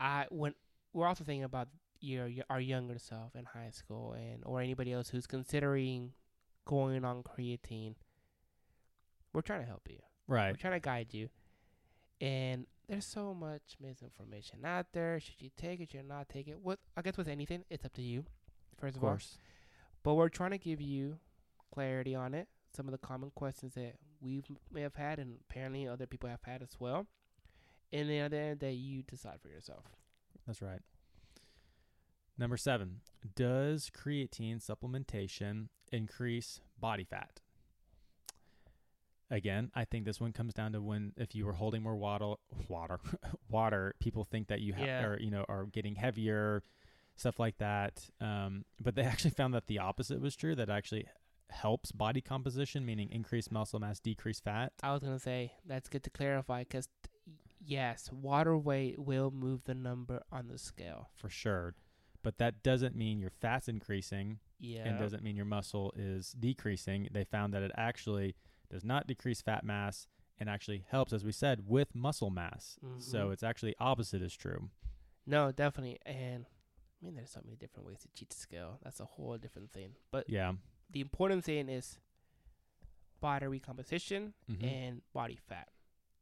I 0.00 0.26
when 0.30 0.54
we're 0.92 1.06
also 1.06 1.24
thinking 1.24 1.44
about 1.44 1.68
your, 2.00 2.26
your 2.26 2.44
our 2.50 2.60
younger 2.60 2.98
self 2.98 3.34
in 3.34 3.44
high 3.44 3.70
school 3.70 4.12
and 4.12 4.42
or 4.44 4.60
anybody 4.60 4.92
else 4.92 5.08
who's 5.10 5.26
considering 5.26 6.12
going 6.64 7.04
on 7.04 7.22
creatine. 7.22 7.94
We're 9.32 9.40
trying 9.42 9.60
to 9.60 9.66
help 9.66 9.88
you. 9.88 9.98
right. 10.28 10.50
We're 10.52 10.56
trying 10.56 10.74
to 10.74 10.80
guide 10.80 11.08
you. 11.12 11.28
And 12.20 12.66
there's 12.88 13.06
so 13.06 13.34
much 13.34 13.76
misinformation 13.80 14.64
out 14.64 14.86
there. 14.92 15.18
Should 15.18 15.40
you 15.40 15.50
take 15.56 15.80
it? 15.80 15.90
Should 15.90 16.02
you 16.02 16.08
not 16.08 16.28
take 16.28 16.48
it? 16.48 16.58
What 16.62 16.78
I 16.96 17.02
guess 17.02 17.16
with 17.16 17.28
anything, 17.28 17.64
it's 17.70 17.84
up 17.84 17.92
to 17.94 18.02
you. 18.02 18.24
First 18.78 18.96
Of 18.96 19.02
of, 19.02 19.08
all, 19.08 19.18
but 20.02 20.14
we're 20.14 20.28
trying 20.28 20.50
to 20.50 20.58
give 20.58 20.80
you 20.80 21.18
clarity 21.74 22.14
on 22.14 22.34
it. 22.34 22.48
Some 22.76 22.86
of 22.86 22.92
the 22.92 22.98
common 23.06 23.30
questions 23.34 23.74
that 23.74 23.94
we 24.20 24.42
may 24.72 24.82
have 24.82 24.94
had, 24.96 25.18
and 25.18 25.38
apparently 25.48 25.86
other 25.88 26.06
people 26.06 26.28
have 26.28 26.42
had 26.42 26.62
as 26.62 26.76
well. 26.78 27.06
And 27.92 28.08
then 28.08 28.24
at 28.24 28.30
the 28.30 28.38
end 28.38 28.58
day, 28.60 28.72
you 28.72 29.02
decide 29.02 29.40
for 29.42 29.48
yourself. 29.48 29.84
That's 30.46 30.62
right. 30.62 30.80
Number 32.36 32.56
seven, 32.56 33.00
does 33.36 33.90
creatine 33.96 34.64
supplementation 34.64 35.68
increase 35.92 36.60
body 36.80 37.04
fat? 37.04 37.40
Again, 39.30 39.70
I 39.74 39.84
think 39.84 40.04
this 40.04 40.20
one 40.20 40.32
comes 40.32 40.52
down 40.52 40.72
to 40.72 40.82
when 40.82 41.12
if 41.16 41.34
you 41.34 41.46
were 41.46 41.54
holding 41.54 41.82
more 41.82 41.96
water, 41.96 42.34
water, 42.68 42.98
water, 43.48 43.94
people 44.00 44.24
think 44.24 44.48
that 44.48 44.60
you 44.60 44.74
ha- 44.74 44.84
Yeah. 44.84 45.04
are 45.06 45.18
you 45.20 45.30
know 45.30 45.44
are 45.48 45.66
getting 45.66 45.94
heavier, 45.94 46.62
stuff 47.16 47.38
like 47.38 47.58
that. 47.58 48.10
Um, 48.20 48.64
but 48.80 48.94
they 48.96 49.02
actually 49.12 49.30
found 49.30 49.54
that 49.54 49.66
the 49.66 49.78
opposite 49.78 50.20
was 50.20 50.36
true. 50.36 50.54
That 50.54 50.68
actually 50.68 51.06
helps 51.50 51.92
body 51.92 52.20
composition, 52.20 52.84
meaning 52.84 53.10
increased 53.10 53.50
muscle 53.52 53.78
mass, 53.80 54.00
decreased 54.00 54.44
fat. 54.44 54.72
I 54.82 54.92
was 54.92 55.02
gonna 55.02 55.18
say 55.18 55.52
that's 55.66 55.88
good 55.88 56.02
to 56.04 56.10
clarify 56.10 56.60
because 56.62 56.88
yes, 57.64 58.10
water 58.12 58.56
weight 58.56 58.98
will 58.98 59.30
move 59.30 59.64
the 59.64 59.74
number 59.74 60.22
on 60.32 60.48
the 60.48 60.58
scale. 60.58 61.10
for 61.16 61.28
sure. 61.28 61.74
But 62.22 62.38
that 62.38 62.62
doesn't 62.62 62.96
mean 62.96 63.20
your 63.20 63.30
fat's 63.30 63.68
increasing 63.68 64.38
Yeah, 64.58 64.88
and 64.88 64.98
doesn't 64.98 65.22
mean 65.22 65.36
your 65.36 65.44
muscle 65.44 65.92
is 65.96 66.32
decreasing. 66.32 67.08
They 67.12 67.24
found 67.24 67.52
that 67.52 67.62
it 67.62 67.72
actually 67.76 68.34
does 68.70 68.82
not 68.84 69.06
decrease 69.06 69.42
fat 69.42 69.62
mass 69.62 70.06
and 70.38 70.48
actually 70.48 70.84
helps, 70.88 71.12
as 71.12 71.22
we 71.24 71.32
said, 71.32 71.68
with 71.68 71.94
muscle 71.94 72.30
mass. 72.30 72.78
So 72.98 73.28
Mhm. 73.28 73.32
it's 73.34 73.42
actually 73.42 73.74
opposite 73.78 74.22
is 74.22 74.34
true. 74.34 74.70
No, 75.26 75.52
definitely. 75.52 75.98
And 76.06 76.46
I 76.46 77.04
mean, 77.04 77.14
there's 77.14 77.30
so 77.30 77.40
many 77.44 77.56
different 77.56 77.86
ways 77.86 78.00
to 78.00 78.08
cheat 78.14 78.30
the 78.30 78.36
scale. 78.36 78.78
That's 78.82 79.00
a 79.00 79.04
whole 79.04 79.36
different 79.36 79.70
thing. 79.70 79.94
But 80.10 80.28
Yeah. 80.28 80.54
The 80.90 81.00
important 81.00 81.44
thing 81.44 81.68
is 81.68 81.98
body 83.20 83.46
recomposition 83.46 84.34
Mhm. 84.50 84.62
and 84.64 85.02
body 85.12 85.36
fat. 85.36 85.70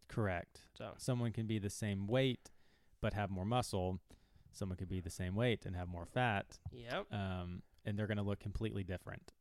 Correct. 0.09 0.61
So 0.75 0.94
Someone 0.98 1.33
can 1.33 1.46
be 1.46 1.59
the 1.59 1.70
same 1.70 2.07
weight 2.07 2.51
but 3.01 3.12
have 3.14 3.31
more 3.31 3.44
muscle. 3.44 4.01
Someone 4.53 4.77
could 4.77 4.88
be 4.88 5.01
the 5.01 5.11
same 5.11 5.35
weight 5.35 5.66
and 5.66 5.75
have 5.75 5.88
more 5.88 6.07
fat. 6.07 6.59
yep. 6.70 7.12
Um, 7.12 7.62
and 7.85 7.98
they're 7.98 8.07
going 8.07 8.18
to 8.18 8.22
look 8.22 8.38
completely 8.38 8.85
different. 8.85 9.33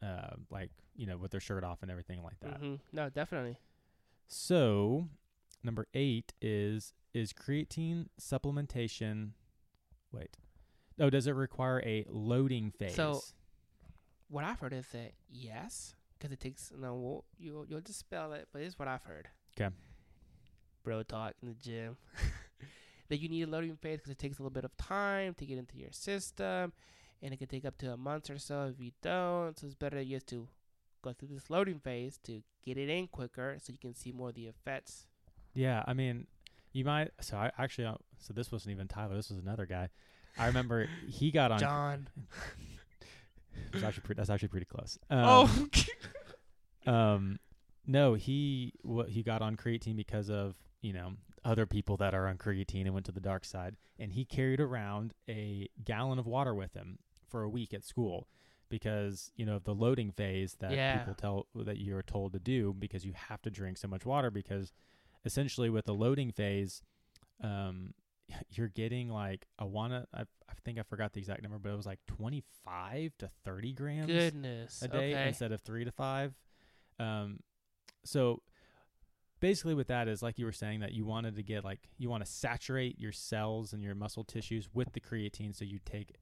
Uh, 0.00 0.36
like, 0.48 0.70
you 0.96 1.04
know, 1.06 1.18
with 1.18 1.30
their 1.32 1.40
shirt 1.40 1.62
off 1.62 1.82
and 1.82 1.90
everything 1.90 2.22
like 2.22 2.40
that. 2.40 2.56
hmm 2.58 2.76
No, 2.92 3.10
definitely. 3.10 3.58
So, 4.28 5.08
number 5.62 5.86
eight 5.94 6.32
is 6.40 6.94
is 7.12 7.32
creatine 7.32 8.08
supplementation. 8.20 9.32
Wait, 10.12 10.36
oh, 11.00 11.10
does 11.10 11.26
it 11.26 11.32
require 11.32 11.82
a 11.84 12.04
loading 12.08 12.70
phase? 12.70 12.94
So- 12.94 13.20
What 14.30 14.44
I've 14.44 14.58
heard 14.60 14.72
is 14.72 14.86
that 14.92 15.12
yes, 15.28 15.94
because 16.18 16.32
it 16.32 16.40
takes 16.40 16.72
no. 16.78 16.94
We'll, 16.94 17.24
you'll 17.38 17.66
you'll 17.66 17.80
just 17.80 17.98
spell 17.98 18.32
it, 18.32 18.48
but 18.52 18.62
it's 18.62 18.78
what 18.78 18.88
I've 18.88 19.02
heard. 19.04 19.28
'Kay. 19.56 19.68
Bro 20.84 21.02
talk 21.02 21.34
in 21.42 21.48
the 21.48 21.54
gym. 21.54 21.96
that 23.08 23.18
you 23.18 23.28
need 23.28 23.42
a 23.42 23.46
loading 23.46 23.76
phase 23.76 23.98
because 23.98 24.12
it 24.12 24.18
takes 24.18 24.38
a 24.38 24.42
little 24.42 24.54
bit 24.54 24.64
of 24.64 24.76
time 24.76 25.34
to 25.34 25.44
get 25.44 25.58
into 25.58 25.76
your 25.76 25.90
system, 25.92 26.72
and 27.20 27.34
it 27.34 27.38
can 27.38 27.48
take 27.48 27.64
up 27.64 27.76
to 27.78 27.92
a 27.92 27.96
month 27.96 28.30
or 28.30 28.38
so 28.38 28.72
if 28.72 28.82
you 28.82 28.92
don't. 29.02 29.58
So 29.58 29.66
it's 29.66 29.74
better 29.74 30.02
just 30.04 30.28
to 30.28 30.46
go 31.02 31.12
through 31.12 31.28
this 31.28 31.50
loading 31.50 31.80
phase 31.80 32.18
to 32.24 32.42
get 32.64 32.78
it 32.78 32.88
in 32.88 33.08
quicker, 33.08 33.56
so 33.60 33.72
you 33.72 33.78
can 33.78 33.94
see 33.94 34.12
more 34.12 34.28
of 34.28 34.34
the 34.36 34.46
effects. 34.46 35.06
yeah, 35.54 35.82
I 35.86 35.92
mean, 35.92 36.28
you 36.72 36.84
might. 36.84 37.10
So 37.20 37.36
I 37.36 37.50
actually, 37.58 37.86
uh, 37.86 37.94
so 38.18 38.32
this 38.32 38.52
wasn't 38.52 38.72
even 38.72 38.86
Tyler. 38.86 39.16
This 39.16 39.28
was 39.30 39.38
another 39.38 39.66
guy. 39.66 39.88
I 40.38 40.46
remember 40.46 40.88
he 41.08 41.30
got 41.32 41.50
on. 41.50 41.58
John. 41.58 42.08
it 43.68 43.74
was 43.74 43.84
actually 43.84 44.02
pretty, 44.02 44.18
that's 44.18 44.30
actually 44.30 44.48
pretty 44.48 44.66
close. 44.66 44.98
Um, 45.10 45.24
oh. 45.26 45.66
um, 46.90 47.38
no, 47.86 48.14
he 48.14 48.72
what 48.82 49.08
he 49.10 49.22
got 49.22 49.42
on 49.42 49.56
creatine 49.56 49.96
because 49.96 50.30
of 50.30 50.56
you 50.80 50.92
know 50.92 51.12
other 51.44 51.66
people 51.66 51.96
that 51.96 52.14
are 52.14 52.26
on 52.28 52.36
creatine 52.36 52.84
and 52.84 52.94
went 52.94 53.06
to 53.06 53.12
the 53.12 53.20
dark 53.20 53.44
side, 53.44 53.76
and 53.98 54.12
he 54.12 54.24
carried 54.24 54.60
around 54.60 55.12
a 55.28 55.68
gallon 55.84 56.18
of 56.18 56.26
water 56.26 56.54
with 56.54 56.74
him 56.74 56.98
for 57.28 57.42
a 57.42 57.48
week 57.48 57.72
at 57.72 57.84
school 57.84 58.28
because 58.68 59.30
you 59.36 59.44
know 59.44 59.58
the 59.58 59.74
loading 59.74 60.10
phase 60.12 60.56
that 60.60 60.72
Yeah. 60.72 60.98
people 60.98 61.14
tell 61.14 61.46
that 61.54 61.78
you're 61.78 62.02
told 62.02 62.32
to 62.34 62.38
do 62.38 62.74
because 62.78 63.04
you 63.04 63.12
have 63.14 63.42
to 63.42 63.50
drink 63.50 63.78
so 63.78 63.88
much 63.88 64.04
water 64.06 64.30
because 64.30 64.72
essentially 65.24 65.68
with 65.68 65.86
the 65.86 65.94
loading 65.94 66.30
phase 66.30 66.82
um 67.42 67.94
you're 68.50 68.68
getting 68.68 69.08
like 69.08 69.46
I 69.58 69.64
wanna 69.64 70.06
I, 70.14 70.22
I 70.22 70.54
think 70.64 70.78
I 70.78 70.82
forgot 70.82 71.12
the 71.12 71.20
exact 71.20 71.42
number 71.42 71.58
but 71.58 71.70
it 71.70 71.76
was 71.76 71.86
like 71.86 72.00
25 72.06 73.12
to 73.18 73.28
30 73.44 73.72
grams 73.72 74.06
Goodness. 74.06 74.82
a 74.82 74.88
day 74.88 75.14
okay. 75.14 75.28
instead 75.28 75.52
of 75.52 75.60
three 75.60 75.84
to 75.84 75.92
five. 75.92 76.34
Um, 76.98 77.40
so 78.04 78.42
basically, 79.40 79.74
with 79.74 79.88
that 79.88 80.06
is 80.06 80.22
like 80.22 80.38
you 80.38 80.44
were 80.44 80.52
saying 80.52 80.80
that 80.80 80.92
you 80.92 81.04
wanted 81.04 81.36
to 81.36 81.42
get 81.42 81.64
like 81.64 81.80
you 81.98 82.08
want 82.08 82.24
to 82.24 82.30
saturate 82.30 82.98
your 82.98 83.12
cells 83.12 83.72
and 83.72 83.82
your 83.82 83.94
muscle 83.94 84.24
tissues 84.24 84.68
with 84.72 84.92
the 84.92 85.00
creatine, 85.00 85.54
so 85.54 85.64
you 85.64 85.78
take 85.84 86.14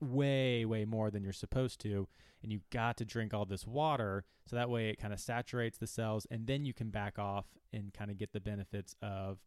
way 0.00 0.64
way 0.64 0.84
more 0.84 1.10
than 1.10 1.22
you're 1.22 1.32
supposed 1.32 1.80
to, 1.80 2.08
and 2.42 2.52
you 2.52 2.60
got 2.70 2.96
to 2.98 3.04
drink 3.04 3.32
all 3.32 3.46
this 3.46 3.66
water, 3.66 4.24
so 4.46 4.56
that 4.56 4.68
way 4.68 4.90
it 4.90 4.98
kind 4.98 5.12
of 5.12 5.20
saturates 5.20 5.78
the 5.78 5.86
cells, 5.86 6.26
and 6.30 6.46
then 6.46 6.64
you 6.64 6.74
can 6.74 6.90
back 6.90 7.18
off 7.18 7.46
and 7.72 7.94
kind 7.94 8.10
of 8.10 8.18
get 8.18 8.32
the 8.32 8.40
benefits 8.40 8.94
of 9.02 9.38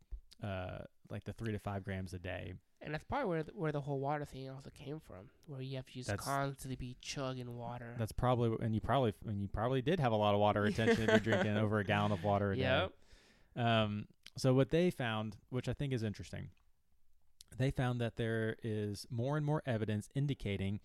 uh 0.44 0.80
like 1.10 1.24
the 1.26 1.34
three 1.34 1.52
to 1.52 1.60
five 1.60 1.84
grams 1.84 2.14
a 2.14 2.20
day. 2.20 2.54
And 2.84 2.94
that's 2.94 3.04
probably 3.04 3.28
where 3.28 3.44
the, 3.44 3.52
where 3.54 3.72
the 3.72 3.82
whole 3.82 4.00
water 4.00 4.26
thing 4.26 4.50
also 4.50 4.72
came 4.74 5.00
from, 5.00 5.30
where 5.46 5.62
you 5.62 5.76
have 5.76 5.86
to 5.86 5.94
just 5.94 6.08
That's- 6.08 6.26
constantly 6.26 6.76
be 6.76 6.96
chugging 7.02 7.56
water. 7.56 7.94
That's 7.98 8.12
probably 8.12 8.58
and 8.66 8.74
you 8.74 8.82
probably 8.82 9.14
and 9.28 9.42
you 9.42 9.48
probably 9.48 9.82
did 9.82 10.00
have 10.00 10.12
a 10.12 10.16
lot 10.16 10.34
of 10.34 10.40
water 10.40 10.62
retention 10.64 11.04
if 11.04 11.10
you're 11.10 11.20
drinking 11.20 11.58
over 11.58 11.80
a 11.80 11.84
gallon 11.84 12.12
of 12.12 12.24
water 12.24 12.54
a 12.54 12.56
day. 12.56 12.88
Um, 13.56 14.08
so 14.38 14.54
what 14.54 14.70
they 14.70 14.90
found, 14.90 15.38
which 15.50 15.68
I 15.68 15.74
think 15.74 15.94
is 15.94 16.04
interesting, 16.04 16.50
they 17.58 17.70
found 17.70 18.00
that 18.02 18.16
there 18.16 18.56
is 18.64 19.06
more 19.12 19.38
and 19.38 19.46
more 19.46 19.62
evidence 19.66 20.10
indicating 20.16 20.80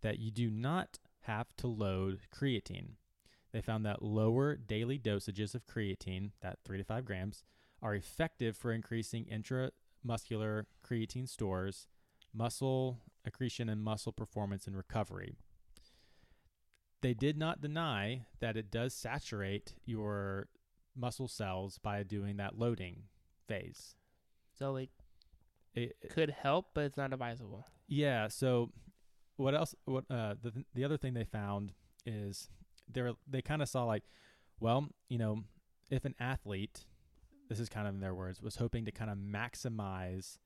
that 0.00 0.18
you 0.18 0.30
do 0.30 0.50
not 0.50 0.98
have 1.22 1.54
to 1.58 1.66
load 1.66 2.20
creatine. 2.34 2.92
They 3.52 3.60
found 3.60 3.84
that 3.86 4.02
lower 4.02 4.56
daily 4.56 4.98
dosages 4.98 5.54
of 5.54 5.66
creatine, 5.66 6.30
that 6.40 6.58
three 6.64 6.78
to 6.78 6.84
five 6.84 7.04
grams, 7.04 7.44
are 7.82 7.94
effective 7.94 8.56
for 8.56 8.72
increasing 8.72 9.24
intramuscular 9.26 10.64
creatine 10.84 11.28
stores, 11.28 11.86
muscle 12.34 12.98
accretion, 13.24 13.68
and 13.68 13.82
muscle 13.82 14.12
performance 14.12 14.66
and 14.66 14.76
recovery. 14.76 15.36
They 17.02 17.14
did 17.14 17.36
not 17.36 17.60
deny 17.60 18.26
that 18.40 18.56
it 18.56 18.70
does 18.70 18.94
saturate 18.94 19.74
your 19.84 20.48
muscle 20.96 21.28
cells 21.28 21.78
by 21.78 22.02
doing 22.02 22.36
that 22.38 22.58
loading 22.58 23.04
phase. 23.46 23.94
So 24.58 24.76
it 24.76 24.90
It, 25.74 25.96
it- 26.00 26.10
could 26.10 26.30
help, 26.30 26.70
but 26.74 26.84
it's 26.84 26.96
not 26.96 27.12
advisable. 27.12 27.66
yeah. 27.86 28.28
So, 28.28 28.72
what 29.36 29.54
else? 29.54 29.74
What 29.84 30.04
uh, 30.10 30.34
the 30.40 30.64
the 30.72 30.84
other 30.84 30.96
thing 30.96 31.12
they 31.12 31.24
found 31.24 31.74
is 32.06 32.48
they 32.90 33.12
they 33.28 33.42
kind 33.42 33.60
of 33.60 33.68
saw 33.68 33.84
like, 33.84 34.04
well, 34.58 34.88
you 35.10 35.18
know, 35.18 35.44
if 35.90 36.06
an 36.06 36.14
athlete, 36.18 36.86
this 37.48 37.60
is 37.60 37.68
kind 37.68 37.86
of 37.86 37.94
in 37.94 38.00
their 38.00 38.14
words, 38.14 38.42
was 38.42 38.56
hoping 38.56 38.84
to 38.84 38.90
kind 38.90 39.10
of 39.10 39.18
maximize 39.18 40.38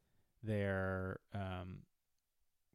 their 0.43 1.19
um, 1.35 1.79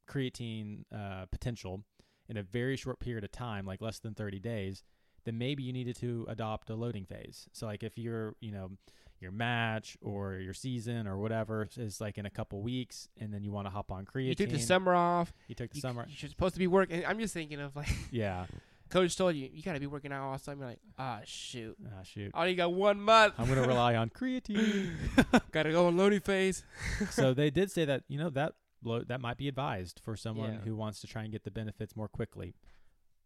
creatine 0.08 0.84
uh, 0.96 1.26
potential 1.32 1.84
in 2.28 2.38
a 2.38 2.44
very 2.44 2.76
short 2.76 3.00
period 3.00 3.24
of 3.24 3.32
time, 3.32 3.66
like 3.66 3.82
less 3.82 4.00
than 4.00 4.14
30 4.14 4.40
days, 4.40 4.84
then 5.26 5.38
maybe 5.38 5.64
you 5.64 5.74
needed 5.74 5.96
to 5.98 6.26
adopt 6.30 6.70
a 6.70 6.76
loading 6.76 7.06
phase. 7.06 7.48
So 7.52 7.66
like 7.68 7.84
if 7.84 7.98
you're, 7.98 8.36
you 8.40 8.52
know, 8.52 8.72
your 9.20 9.32
match 9.32 9.98
or 10.02 10.36
your 10.36 10.54
season 10.54 11.08
or 11.08 11.18
whatever 11.18 11.68
is 11.78 12.02
like 12.02 12.18
in 12.18 12.26
a 12.26 12.30
couple 12.30 12.62
weeks 12.62 13.08
and 13.20 13.34
then 13.34 13.44
you 13.44 13.52
want 13.52 13.66
to 13.66 13.72
hop 13.72 13.92
on 13.92 14.06
creatine. 14.06 14.28
You 14.28 14.36
took 14.36 14.50
the 14.50 14.60
summer 14.60 14.94
off. 14.94 15.34
You 15.48 15.56
took 15.56 15.70
the 15.72 15.78
You, 15.78 15.82
summer. 15.82 16.06
You're 16.08 16.30
supposed 16.30 16.54
to 16.56 16.60
be 16.60 16.68
working. 16.68 17.06
I'm 17.06 17.20
just 17.20 17.34
thinking 17.34 17.60
of 17.60 17.76
like, 17.76 17.90
Yeah. 18.12 18.46
coach 18.96 19.16
told 19.18 19.36
you 19.36 19.50
you 19.54 19.62
gotta 19.62 19.80
be 19.80 19.88
working 19.88 20.12
out 20.12 20.22
all 20.24 20.38
the 20.38 20.44
time. 20.44 20.60
You're 20.60 20.70
like, 20.70 20.80
ah, 20.98 21.20
shoot. 21.26 21.76
Ah, 21.88 22.04
shoot. 22.04 22.32
I 22.34 22.42
only 22.42 22.56
got 22.56 22.74
one 22.74 23.00
month. 23.02 23.34
I'm 23.38 23.48
gonna 23.48 23.68
rely 23.68 23.96
on 23.96 24.10
creatine. 24.20 24.92
gotta 25.52 25.72
go 25.72 25.88
on 25.88 25.98
lonely 25.98 26.20
phase. 26.20 26.64
so 27.12 27.34
they 27.34 27.50
did 27.50 27.72
say 27.72 27.84
that 27.86 28.04
you 28.08 28.18
know 28.18 28.30
that 28.32 28.54
lo- 28.84 29.04
that 29.08 29.20
might 29.22 29.38
be 29.38 29.48
advised 29.48 30.00
for 30.04 30.16
someone 30.16 30.54
Yeah. 30.54 30.60
who 30.62 30.76
wants 30.76 31.02
to 31.02 31.08
try 31.08 31.24
and 31.24 31.32
get 31.32 31.44
the 31.44 31.52
benefits 31.52 31.96
more 31.96 32.08
quickly. 32.08 32.56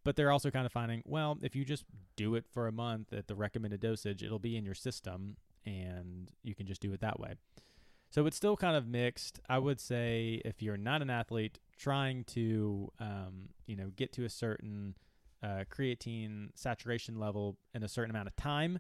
But 0.06 0.16
they're 0.16 0.32
also 0.32 0.50
kind 0.50 0.66
of 0.66 0.72
finding, 0.72 1.04
well, 1.06 1.38
if 1.42 1.56
you 1.56 1.66
just 1.66 1.84
do 2.16 2.36
it 2.36 2.46
for 2.52 2.68
a 2.68 2.72
month 2.72 3.12
at 3.14 3.28
the 3.28 3.36
recommended 3.36 3.82
dosage, 3.82 4.24
it'll 4.24 4.40
be 4.40 4.56
in 4.56 4.64
your 4.66 4.74
system 4.74 5.36
and 5.66 6.30
you 6.42 6.56
can 6.56 6.66
just 6.66 6.82
do 6.82 6.94
it 6.94 7.02
that 7.02 7.20
way. 7.20 7.34
So 8.10 8.26
it's 8.26 8.38
still 8.38 8.56
kind 8.58 8.76
of 8.78 8.88
mixed. 8.88 9.40
I 9.50 9.60
would 9.60 9.80
say 9.80 10.42
if 10.46 10.64
you're 10.64 10.78
not 10.78 11.02
an 11.02 11.10
athlete 11.10 11.60
trying 11.78 12.24
to, 12.24 12.90
um, 13.00 13.50
you 13.68 13.76
know, 13.76 13.92
get 13.96 14.14
to 14.14 14.24
a 14.24 14.30
certain 14.30 14.96
uh, 15.44 15.64
creatine 15.70 16.50
saturation 16.56 17.20
level 17.20 17.58
in 17.74 17.84
a 17.84 17.88
certain 17.88 18.10
amount 18.10 18.28
of 18.28 18.36
time, 18.36 18.80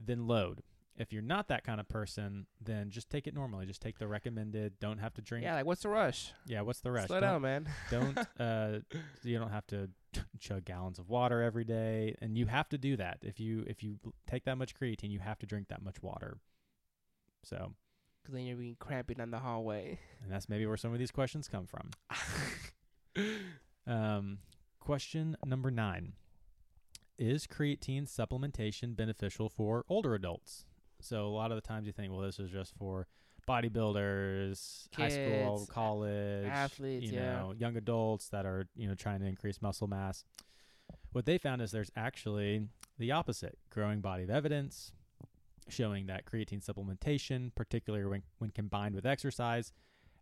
then 0.00 0.26
load. 0.26 0.62
If 0.98 1.12
you're 1.12 1.22
not 1.22 1.48
that 1.48 1.62
kind 1.62 1.78
of 1.78 1.88
person, 1.88 2.46
then 2.58 2.88
just 2.90 3.10
take 3.10 3.26
it 3.26 3.34
normally. 3.34 3.66
Just 3.66 3.82
take 3.82 3.98
the 3.98 4.06
recommended. 4.08 4.78
Don't 4.80 4.98
have 4.98 5.12
to 5.14 5.20
drink. 5.22 5.44
Yeah, 5.44 5.54
like 5.54 5.66
what's 5.66 5.82
the 5.82 5.90
rush? 5.90 6.32
Yeah, 6.46 6.62
what's 6.62 6.80
the 6.80 6.90
rush? 6.90 7.08
Slow 7.08 7.20
don't, 7.20 7.42
down, 7.42 7.42
man. 7.42 7.68
don't 7.90 8.18
uh 8.40 8.78
you 9.22 9.38
don't 9.38 9.50
have 9.50 9.66
to 9.68 9.90
chug 10.40 10.64
gallons 10.64 10.98
of 10.98 11.10
water 11.10 11.42
every 11.42 11.64
day 11.64 12.16
and 12.22 12.38
you 12.38 12.46
have 12.46 12.68
to 12.70 12.78
do 12.78 12.96
that. 12.96 13.18
If 13.22 13.38
you 13.38 13.64
if 13.66 13.82
you 13.82 13.98
take 14.26 14.44
that 14.44 14.56
much 14.56 14.74
creatine, 14.74 15.10
you 15.10 15.18
have 15.18 15.38
to 15.40 15.46
drink 15.46 15.68
that 15.68 15.82
much 15.82 16.02
water. 16.02 16.38
So, 17.44 17.74
Because 18.22 18.34
then 18.34 18.46
you're 18.46 18.56
being 18.56 18.76
cramping 18.78 19.18
down 19.18 19.30
the 19.30 19.38
hallway. 19.38 19.98
and 20.22 20.32
that's 20.32 20.48
maybe 20.48 20.64
where 20.64 20.78
some 20.78 20.94
of 20.94 20.98
these 20.98 21.10
questions 21.10 21.46
come 21.48 21.66
from. 21.66 21.90
Um 23.86 24.38
question 24.86 25.36
number 25.44 25.68
9. 25.68 26.12
Is 27.18 27.44
creatine 27.48 28.08
supplementation 28.08 28.94
beneficial 28.94 29.48
for 29.48 29.84
older 29.88 30.14
adults? 30.14 30.64
So 31.00 31.26
a 31.26 31.34
lot 31.34 31.50
of 31.50 31.56
the 31.56 31.66
times 31.66 31.88
you 31.88 31.92
think, 31.92 32.12
well, 32.12 32.20
this 32.20 32.38
is 32.38 32.52
just 32.52 32.72
for 32.78 33.08
bodybuilders, 33.48 34.86
high 34.94 35.08
school, 35.08 35.66
college, 35.68 36.46
athletes, 36.46 37.06
you 37.06 37.18
yeah. 37.18 37.32
know, 37.32 37.54
young 37.58 37.76
adults 37.76 38.28
that 38.28 38.46
are, 38.46 38.68
you 38.76 38.86
know, 38.86 38.94
trying 38.94 39.18
to 39.18 39.26
increase 39.26 39.60
muscle 39.60 39.88
mass. 39.88 40.24
What 41.10 41.26
they 41.26 41.36
found 41.36 41.62
is 41.62 41.72
there's 41.72 41.90
actually 41.96 42.68
the 42.96 43.10
opposite, 43.10 43.58
growing 43.70 44.00
body 44.00 44.22
of 44.22 44.30
evidence 44.30 44.92
showing 45.68 46.06
that 46.06 46.26
creatine 46.26 46.64
supplementation, 46.64 47.52
particularly 47.56 48.06
when, 48.06 48.22
when 48.38 48.50
combined 48.50 48.94
with 48.94 49.04
exercise, 49.04 49.72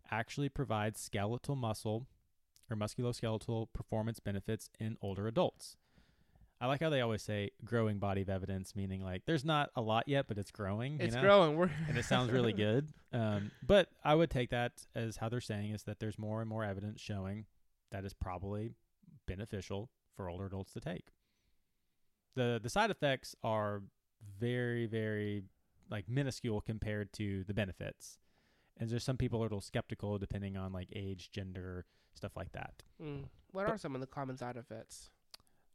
actually 0.09 0.49
provides 0.49 0.99
skeletal 0.99 1.55
muscle 1.55 2.07
or 2.69 2.75
musculoskeletal 2.75 3.67
performance 3.73 4.19
benefits 4.19 4.69
in 4.79 4.97
older 5.01 5.27
adults. 5.27 5.77
I 6.61 6.67
like 6.67 6.79
how 6.81 6.89
they 6.89 7.01
always 7.01 7.21
say 7.21 7.51
growing 7.65 7.99
body 7.99 8.21
of 8.21 8.29
evidence, 8.29 8.75
meaning 8.75 9.01
like 9.03 9.23
there's 9.25 9.43
not 9.43 9.71
a 9.75 9.81
lot 9.81 10.07
yet, 10.07 10.25
but 10.27 10.37
it's 10.37 10.51
growing. 10.51 10.97
It's 10.99 11.15
you 11.15 11.21
know? 11.21 11.27
growing. 11.27 11.57
We're 11.57 11.69
and 11.89 11.97
it 11.97 12.05
sounds 12.05 12.31
really 12.31 12.53
good. 12.67 12.87
Um, 13.11 13.51
but 13.65 13.89
I 14.03 14.15
would 14.15 14.29
take 14.29 14.51
that 14.51 14.71
as 14.95 15.17
how 15.17 15.29
they're 15.29 15.41
saying 15.41 15.71
is 15.71 15.83
that 15.83 15.99
there's 15.99 16.17
more 16.17 16.41
and 16.41 16.49
more 16.49 16.63
evidence 16.63 17.01
showing 17.01 17.45
that 17.91 18.05
is 18.05 18.13
probably 18.13 18.71
beneficial 19.27 19.89
for 20.15 20.29
older 20.29 20.45
adults 20.45 20.71
to 20.73 20.79
take. 20.79 21.07
the 22.35 22.59
The 22.61 22.69
side 22.69 22.89
effects 22.89 23.35
are 23.43 23.83
very, 24.39 24.85
very 24.85 25.43
like 25.89 26.07
minuscule 26.09 26.61
compared 26.61 27.11
to 27.13 27.43
the 27.43 27.53
benefits, 27.53 28.17
and 28.77 28.89
there's 28.89 29.03
some 29.03 29.17
people 29.17 29.39
are 29.39 29.41
a 29.41 29.43
little 29.43 29.61
skeptical 29.61 30.17
depending 30.17 30.57
on 30.57 30.71
like 30.73 30.89
age, 30.95 31.31
gender, 31.31 31.85
stuff 32.13 32.35
like 32.35 32.51
that. 32.53 32.83
Mm. 33.01 33.25
What 33.51 33.65
But- 33.67 33.73
are 33.73 33.77
some 33.77 33.95
of 33.95 34.01
the 34.01 34.07
common 34.07 34.37
side 34.37 34.57
effects? 34.57 35.09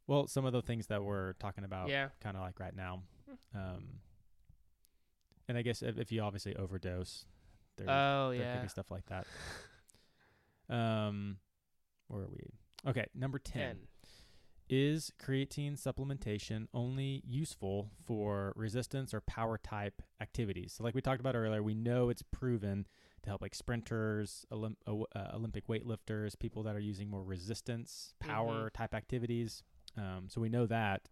Well, 0.07 0.27
some 0.27 0.45
of 0.45 0.51
the 0.53 0.61
things 0.61 0.87
that 0.87 1.03
we're 1.03 1.33
talking 1.33 1.63
about, 1.63 1.89
Yeah. 1.89 2.09
kind 2.19 2.35
of 2.35 2.43
like 2.43 2.59
right 2.59 2.75
now. 2.75 3.03
Um, 3.55 3.99
and 5.47 5.57
I 5.57 5.61
guess 5.61 5.81
if, 5.81 5.97
if 5.97 6.11
you 6.11 6.21
obviously 6.21 6.55
overdose, 6.55 7.25
there, 7.77 7.89
Oh 7.89 8.29
there 8.31 8.39
could 8.39 8.45
yeah. 8.45 8.61
be 8.63 8.67
stuff 8.67 8.91
like 8.91 9.05
that. 9.07 9.25
Um, 10.69 11.37
where 12.07 12.23
are 12.23 12.29
we? 12.29 12.89
Okay, 12.89 13.05
number 13.13 13.39
10. 13.39 13.61
Ten. 13.61 13.77
Is 14.73 15.11
creatine 15.21 15.73
supplementation 15.73 16.67
only 16.73 17.21
useful 17.27 17.91
for 18.05 18.53
resistance 18.55 19.13
or 19.13 19.19
power 19.19 19.57
type 19.57 20.01
activities? 20.21 20.71
So, 20.71 20.85
like 20.85 20.95
we 20.95 21.01
talked 21.01 21.19
about 21.19 21.35
earlier, 21.35 21.61
we 21.61 21.73
know 21.73 22.07
it's 22.07 22.23
proven 22.31 22.87
to 23.23 23.29
help 23.29 23.41
like 23.41 23.53
sprinters, 23.53 24.45
Olymp- 24.49 24.77
uh, 24.87 25.01
uh, 25.13 25.31
Olympic 25.35 25.67
weightlifters, 25.67 26.39
people 26.39 26.63
that 26.63 26.73
are 26.77 26.79
using 26.79 27.09
more 27.09 27.21
resistance, 27.21 28.13
power 28.21 28.69
type 28.69 28.95
activities. 28.95 29.61
Um, 29.97 30.27
so, 30.29 30.39
we 30.39 30.47
know 30.47 30.65
that. 30.67 31.09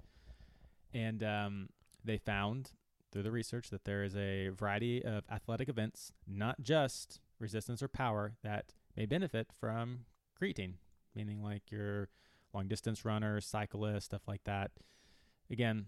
And 0.93 1.22
um, 1.22 1.67
they 2.06 2.17
found 2.17 2.72
through 3.12 3.24
the 3.24 3.32
research 3.32 3.72
that 3.72 3.84
there 3.84 4.04
is 4.06 4.15
a 4.15 4.52
variety 4.56 5.04
of 5.04 5.26
athletic 5.30 5.67
events, 5.67 6.13
not 6.26 6.62
just 6.62 7.19
resistance 7.39 7.84
or 7.84 7.89
power, 7.89 8.36
that 8.41 8.74
may 8.95 9.06
benefit 9.06 9.52
from 9.60 10.06
creatine, 10.41 10.76
meaning 11.13 11.43
like 11.43 11.69
your 11.72 12.08
long 12.54 12.68
distance 12.68 13.06
runners, 13.06 13.46
cyclists, 13.46 14.06
stuff 14.06 14.22
like 14.28 14.44
that. 14.46 14.72
Again, 15.52 15.88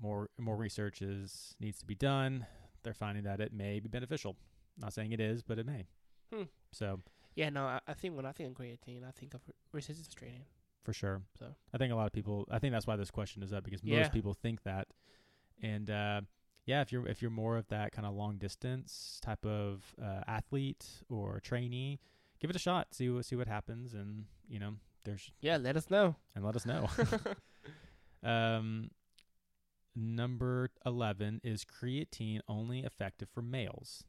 more 0.00 0.28
more 0.38 0.56
research 0.56 1.02
is 1.02 1.54
needs 1.60 1.78
to 1.80 1.86
be 1.86 1.94
done. 1.94 2.46
They're 2.82 2.94
finding 2.94 3.24
that 3.24 3.40
it 3.40 3.52
may 3.52 3.80
be 3.80 3.88
beneficial. 3.88 4.36
Not 4.78 4.92
saying 4.94 5.12
it 5.12 5.20
is, 5.20 5.42
but 5.42 5.58
it 5.58 5.66
may. 5.66 5.86
Hmm. 6.32 6.44
So 6.72 7.00
Yeah, 7.34 7.50
no, 7.50 7.64
I, 7.66 7.80
I 7.86 7.94
think 7.94 8.16
when 8.16 8.24
I 8.26 8.32
think 8.32 8.50
of 8.50 8.56
creatine, 8.56 9.06
I 9.06 9.10
think 9.10 9.34
of 9.34 9.42
resistance 9.72 10.08
training. 10.14 10.44
for 10.84 10.92
sure. 10.94 11.22
So 11.38 11.46
I 11.74 11.78
think 11.78 11.92
a 11.92 11.96
lot 11.96 12.06
of 12.06 12.12
people. 12.12 12.46
I 12.50 12.58
think 12.58 12.72
that's 12.72 12.86
why 12.86 12.96
this 12.96 13.10
question 13.10 13.42
is 13.42 13.52
up 13.52 13.64
because 13.64 13.82
Yeah. 13.84 13.98
most 14.00 14.12
people 14.12 14.32
think 14.34 14.62
that. 14.62 14.88
And 15.62 15.90
uh, 15.90 16.22
yeah, 16.64 16.80
if 16.80 16.92
you're 16.92 17.06
if 17.06 17.20
you're 17.20 17.30
more 17.30 17.56
of 17.58 17.68
that 17.68 17.92
kind 17.92 18.06
of 18.06 18.14
long 18.14 18.38
distance 18.38 19.18
type 19.22 19.44
of 19.44 19.94
uh, 20.02 20.22
athlete 20.26 20.86
or 21.10 21.40
trainee, 21.40 22.00
give 22.38 22.48
it 22.48 22.56
a 22.56 22.60
shot. 22.60 22.88
See 22.94 23.10
what 23.10 23.24
see 23.26 23.36
what 23.36 23.48
happens, 23.48 23.92
and 23.92 24.24
you 24.48 24.58
know, 24.58 24.76
there's 25.04 25.30
yeah, 25.40 25.56
let 25.56 25.76
us 25.76 25.90
know. 25.90 26.16
and 26.34 26.44
let 26.44 26.56
us 26.56 26.66
know. 26.66 26.88
um, 28.22 28.90
number 29.96 30.70
eleven 30.86 31.40
is 31.42 31.64
creatine 31.64 32.40
only 32.48 32.80
effective 32.80 33.28
for 33.32 33.42
males? 33.42 34.04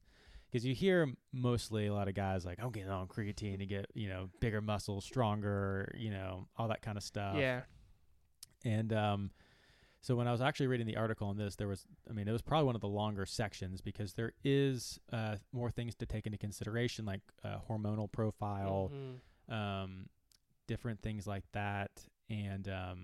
Because 0.51 0.65
you 0.65 0.75
hear 0.75 1.13
mostly 1.31 1.87
a 1.87 1.93
lot 1.93 2.09
of 2.09 2.13
guys 2.13 2.43
like, 2.45 2.59
I'm 2.61 2.71
getting 2.71 2.89
on 2.89 3.07
creatine 3.07 3.59
to 3.59 3.65
get 3.65 3.85
you 3.93 4.09
know 4.09 4.29
bigger 4.39 4.61
muscles, 4.61 5.05
stronger, 5.05 5.93
you 5.97 6.09
know, 6.11 6.47
all 6.57 6.67
that 6.67 6.81
kind 6.81 6.97
of 6.97 7.03
stuff. 7.03 7.35
yeah. 7.37 7.61
And 8.63 8.93
um, 8.93 9.31
so 10.01 10.15
when 10.15 10.27
I 10.27 10.31
was 10.31 10.41
actually 10.41 10.67
reading 10.67 10.85
the 10.85 10.97
article 10.97 11.27
on 11.29 11.37
this, 11.37 11.55
there 11.55 11.67
was, 11.67 11.85
I 12.07 12.13
mean, 12.13 12.27
it 12.27 12.31
was 12.31 12.43
probably 12.43 12.65
one 12.67 12.75
of 12.75 12.81
the 12.81 12.87
longer 12.87 13.25
sections 13.25 13.81
because 13.81 14.13
there 14.13 14.33
is 14.43 14.99
uh, 15.11 15.37
more 15.51 15.71
things 15.71 15.95
to 15.95 16.05
take 16.05 16.27
into 16.27 16.37
consideration, 16.37 17.05
like 17.05 17.21
uh, 17.43 17.57
hormonal 17.67 18.11
profile, 18.11 18.91
Mhm. 19.49 19.53
um, 19.55 20.09
different 20.71 21.01
things 21.01 21.27
like 21.27 21.43
that, 21.51 21.91
and 22.29 22.69
um, 22.69 22.99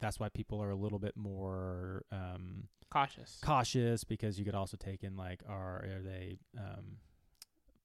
that's 0.00 0.20
why 0.20 0.28
people 0.28 0.62
are 0.62 0.70
a 0.70 0.76
little 0.76 1.00
bit 1.00 1.16
more 1.16 2.04
um, 2.12 2.68
Cautious. 2.90 3.38
cautious 3.42 4.04
because 4.04 4.38
you 4.38 4.44
could 4.44 4.54
also 4.54 4.76
take 4.76 5.02
in 5.02 5.16
like, 5.16 5.40
are 5.48 5.78
are 5.96 6.02
they 6.04 6.36
um, 6.56 6.98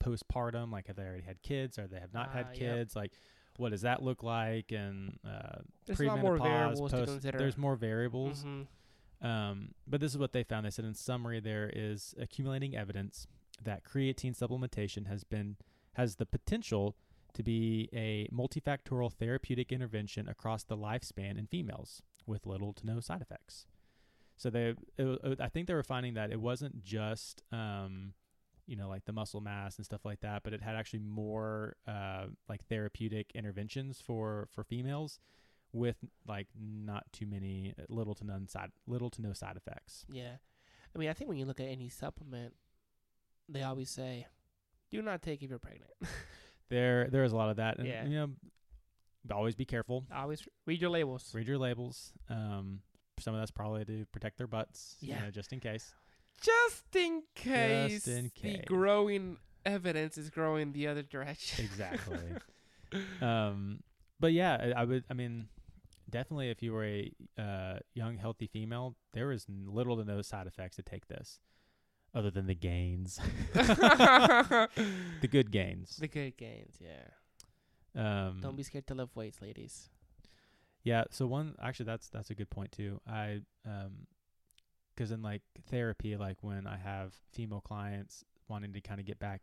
postpartum? 0.03 0.71
Like, 0.71 0.87
have 0.87 0.95
they 0.95 1.03
already 1.03 1.23
had 1.23 1.41
kids? 1.41 1.79
Or 1.79 1.87
they 1.87 1.99
have 1.99 2.13
not 2.13 2.31
had 2.31 2.45
Ah, 2.45 2.49
yep. 2.49 2.57
kids? 2.59 2.95
Like, 2.95 3.13
what 3.57 3.69
does 3.71 3.81
that 3.81 4.03
look 4.03 4.21
like? 4.23 4.71
And 4.71 5.17
uh, 5.25 5.59
There's 5.85 5.99
a 5.99 6.05
lot 6.05 6.19
more 6.19 6.37
variables 6.37 6.91
to 6.91 7.05
consider. 7.05 7.37
There's 7.37 7.57
more 7.57 7.75
variables. 7.75 8.43
Mhm. 8.43 8.67
Um, 9.19 9.69
but 9.87 9.99
this 9.99 10.11
is 10.11 10.17
what 10.19 10.31
they 10.31 10.43
found. 10.43 10.65
They 10.65 10.69
said 10.69 10.85
in 10.85 10.93
summary, 10.93 11.39
there 11.39 11.71
is 11.73 12.13
accumulating 12.19 12.75
evidence 12.77 13.25
that 13.63 13.83
creatine 13.83 14.37
supplementation 14.37 15.07
has 15.07 15.23
been 15.23 15.55
has 15.93 16.17
the 16.17 16.25
potential 16.27 16.95
to 17.33 17.43
be 17.43 17.89
a 17.93 18.27
multifactorial 18.33 19.11
therapeutic 19.11 19.71
intervention 19.71 20.27
across 20.27 20.63
the 20.63 20.77
lifespan 20.77 21.37
in 21.37 21.47
females 21.47 22.01
with 22.25 22.45
little 22.45 22.73
to 22.73 22.85
no 22.85 22.99
side 22.99 23.21
effects. 23.21 23.65
So 24.37 24.49
they, 24.49 24.75
it, 24.97 25.39
I 25.39 25.49
think 25.49 25.67
they 25.67 25.73
were 25.73 25.83
finding 25.83 26.13
that 26.13 26.31
it 26.31 26.39
wasn't 26.39 26.83
just, 26.83 27.41
um, 27.51 28.13
you 28.67 28.75
know, 28.75 28.87
like 28.87 29.05
the 29.05 29.13
muscle 29.13 29.41
mass 29.41 29.77
and 29.77 29.85
stuff 29.85 30.05
like 30.05 30.19
that, 30.21 30.43
but 30.43 30.53
it 30.53 30.61
had 30.61 30.75
actually 30.75 30.99
more 30.99 31.75
uh, 31.87 32.25
like 32.47 32.65
therapeutic 32.67 33.31
interventions 33.33 33.99
for 33.99 34.47
for 34.51 34.63
females 34.63 35.19
with 35.73 35.97
like 36.27 36.47
not 36.59 37.05
too 37.11 37.25
many 37.25 37.73
little 37.89 38.13
to 38.15 38.25
none 38.25 38.47
side 38.47 38.71
little 38.85 39.09
to 39.09 39.21
no 39.21 39.33
side 39.33 39.57
effects. 39.57 40.05
Yeah. 40.09 40.35
I 40.95 40.99
mean, 40.99 41.09
I 41.09 41.13
think 41.13 41.29
when 41.29 41.37
you 41.37 41.45
look 41.45 41.59
at 41.59 41.67
any 41.67 41.89
supplement, 41.89 42.53
they 43.49 43.63
always 43.63 43.89
say, 43.89 44.27
"Do 44.91 45.01
not 45.01 45.21
take 45.21 45.41
if 45.41 45.49
you're 45.49 45.59
pregnant." 45.59 45.91
There 46.69 47.07
there 47.09 47.23
is 47.23 47.31
a 47.31 47.35
lot 47.35 47.49
of 47.49 47.57
that, 47.57 47.77
and 47.79 47.87
Yeah. 47.87 48.05
you 48.05 48.15
know, 48.15 48.29
always 49.31 49.55
be 49.55 49.65
careful. 49.65 50.05
always 50.13 50.47
read 50.65 50.81
your 50.81 50.89
labels. 50.89 51.33
Read 51.33 51.47
your 51.47 51.57
labels. 51.57 52.13
Um, 52.29 52.81
some 53.19 53.33
of 53.33 53.41
that's 53.41 53.51
probably 53.51 53.83
to 53.85 54.05
protect 54.11 54.37
their 54.37 54.47
butts, 54.47 54.95
you 55.01 55.09
Yeah. 55.09 55.23
know, 55.23 55.31
just 55.31 55.51
in 55.53 55.59
case. 55.59 55.93
Just 56.41 56.95
in 56.95 57.23
case, 57.33 58.05
Just 58.05 58.07
in 58.09 58.29
case. 58.29 58.57
the 58.59 58.63
growing 58.67 59.37
evidence 59.65 60.17
is 60.17 60.29
growing 60.29 60.71
the 60.71 60.87
other 60.87 61.01
direction. 61.01 61.65
Exactly. 61.65 62.19
um, 63.21 63.81
but 64.19 64.33
yeah, 64.33 64.71
I, 64.75 64.81
I 64.81 64.83
would. 64.85 65.03
I 65.09 65.13
mean, 65.13 65.47
definitely 66.09 66.49
if 66.49 66.61
you 66.61 66.73
were 66.73 66.85
a 66.85 67.11
uh, 67.37 67.79
young, 67.93 68.17
healthy 68.17 68.47
female, 68.47 68.95
there 69.13 69.31
is 69.31 69.45
little 69.49 69.97
to 69.97 70.03
no 70.05 70.21
side 70.21 70.47
effects 70.47 70.75
to 70.77 70.83
take 70.83 71.07
this, 71.07 71.39
other 72.17 72.31
than 72.31 72.47
the 72.47 72.55
gains, 72.55 73.19
the 73.53 74.69
good 75.29 75.51
gains. 75.51 75.97
the 75.97 76.07
good 76.07 76.35
gains, 76.35 76.77
yeah. 76.81 77.09
Um, 77.95 78.39
Don't 78.41 78.55
be 78.55 78.63
scared 78.63 78.87
to 78.87 78.95
lift 78.95 79.15
weights, 79.15 79.39
ladies. 79.41 79.89
Yeah. 80.83 81.03
So 81.11 81.27
one 81.27 81.55
actually 81.61 81.85
that's 81.85 82.09
that's 82.09 82.29
a 82.31 82.35
good 82.35 82.49
point 82.49 82.71
too. 82.71 82.99
I 83.07 83.41
um, 83.65 84.07
because 84.95 85.11
in 85.11 85.21
like 85.21 85.43
therapy, 85.69 86.15
like 86.17 86.37
when 86.41 86.65
I 86.65 86.77
have 86.77 87.13
female 87.33 87.61
clients 87.61 88.23
wanting 88.47 88.73
to 88.73 88.81
kind 88.81 88.99
of 88.99 89.05
get 89.05 89.19
back 89.19 89.41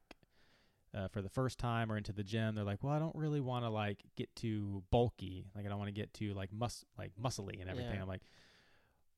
uh, 0.97 1.09
for 1.09 1.23
the 1.23 1.29
first 1.29 1.59
time 1.59 1.93
or 1.93 1.97
into 1.97 2.13
the 2.13 2.25
gym, 2.25 2.55
they're 2.55 2.65
like, 2.65 2.83
well, 2.83 2.93
I 2.93 2.99
don't 2.99 3.15
really 3.15 3.41
want 3.41 3.65
to 3.65 3.69
like 3.69 4.03
get 4.17 4.35
too 4.35 4.83
bulky. 4.91 5.47
Like 5.55 5.65
I 5.65 5.69
don't 5.69 5.79
want 5.79 5.89
to 5.89 6.01
get 6.01 6.13
too 6.13 6.35
like 6.35 6.53
mus 6.53 6.85
like 6.99 7.13
muscly 7.23 7.61
and 7.61 7.71
everything. 7.71 7.95
Yeah. 7.95 8.03
I'm 8.03 8.09
like, 8.09 8.23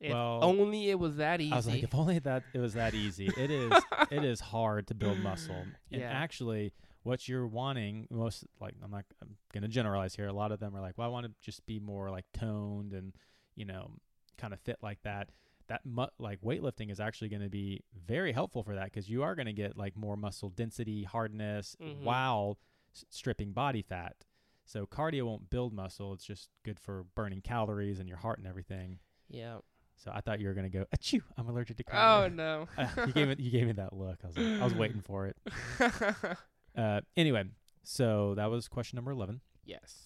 If 0.00 0.12
Well, 0.12 0.40
only 0.44 0.90
it 0.90 0.98
was 0.98 1.16
that 1.16 1.40
easy. 1.40 1.52
I 1.52 1.56
was 1.56 1.66
like, 1.66 1.82
if 1.82 1.94
only 1.94 2.18
that 2.20 2.42
it 2.52 2.58
was 2.58 2.74
that 2.74 2.92
easy. 2.94 3.30
It 3.36 3.50
is. 3.50 3.72
it 4.10 4.24
is 4.24 4.40
hard 4.40 4.86
to 4.88 4.94
build 4.94 5.18
muscle, 5.20 5.54
and 5.90 6.00
Yeah. 6.02 6.10
actually, 6.10 6.72
what 7.02 7.26
you're 7.28 7.46
wanting 7.46 8.06
most 8.10 8.44
like 8.60 8.74
I'm 8.82 8.90
not 8.90 9.04
I'm 9.22 9.36
gonna 9.54 9.68
generalize 9.68 10.14
here. 10.14 10.26
A 10.26 10.32
lot 10.32 10.52
of 10.52 10.60
them 10.60 10.74
are 10.76 10.80
like, 10.82 10.98
well, 10.98 11.06
I 11.06 11.10
want 11.10 11.26
to 11.26 11.32
just 11.40 11.64
be 11.66 11.78
more 11.80 12.10
like 12.10 12.26
toned 12.34 12.92
and 12.92 13.14
you 13.54 13.64
know 13.64 13.92
kind 14.36 14.52
of 14.52 14.60
fit 14.60 14.76
like 14.82 14.98
that. 15.04 15.30
That 15.68 15.80
mu- 15.84 16.06
like 16.18 16.42
weightlifting 16.42 16.90
is 16.92 17.00
actually 17.00 17.28
going 17.30 17.42
to 17.42 17.48
be 17.48 17.82
very 18.06 18.30
helpful 18.32 18.62
for 18.62 18.74
that 18.76 18.84
because 18.84 19.08
you 19.08 19.22
are 19.24 19.34
going 19.34 19.46
to 19.46 19.52
get 19.52 19.76
like 19.76 19.96
more 19.96 20.16
muscle 20.16 20.48
density, 20.50 21.02
hardness, 21.04 21.74
Mhm. 21.82 22.02
while 22.02 22.58
s- 22.94 23.04
stripping 23.10 23.52
body 23.52 23.82
fat. 23.82 24.26
So 24.64 24.86
cardio 24.86 25.24
won't 25.24 25.50
build 25.50 25.72
muscle. 25.72 26.12
It's 26.12 26.24
just 26.24 26.50
good 26.64 26.78
for 26.78 27.02
burning 27.16 27.40
calories 27.40 27.98
and 27.98 28.08
your 28.08 28.18
heart 28.18 28.38
and 28.38 28.46
everything. 28.46 28.98
yeah. 29.28 29.58
So 29.96 30.10
I 30.14 30.20
thought 30.20 30.40
you 30.40 30.48
were 30.48 30.54
gonna 30.54 30.68
go, 30.68 30.84
achoo, 30.96 31.22
I'm 31.36 31.48
allergic 31.48 31.78
to 31.78 31.84
Oh 31.92 32.28
no. 32.28 32.68
Uh, 32.78 32.88
you 33.06 33.12
gave 33.12 33.30
it. 33.30 33.40
You 33.40 33.50
gave 33.50 33.66
me 33.66 33.72
that 33.72 33.92
look. 33.92 34.18
I 34.22 34.26
was. 34.28 34.36
Like, 34.36 34.60
I 34.60 34.64
was 34.64 34.74
waiting 34.74 35.00
for 35.00 35.26
it. 35.26 35.36
Uh, 36.76 37.00
anyway, 37.16 37.42
so 37.84 38.34
that 38.34 38.50
was 38.50 38.68
question 38.68 38.96
number 38.96 39.10
eleven. 39.10 39.40
yes. 39.64 39.96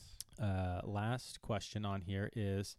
Uh, 0.40 0.80
last 0.84 1.42
question 1.42 1.84
on 1.84 2.00
here 2.02 2.30
is: 2.36 2.76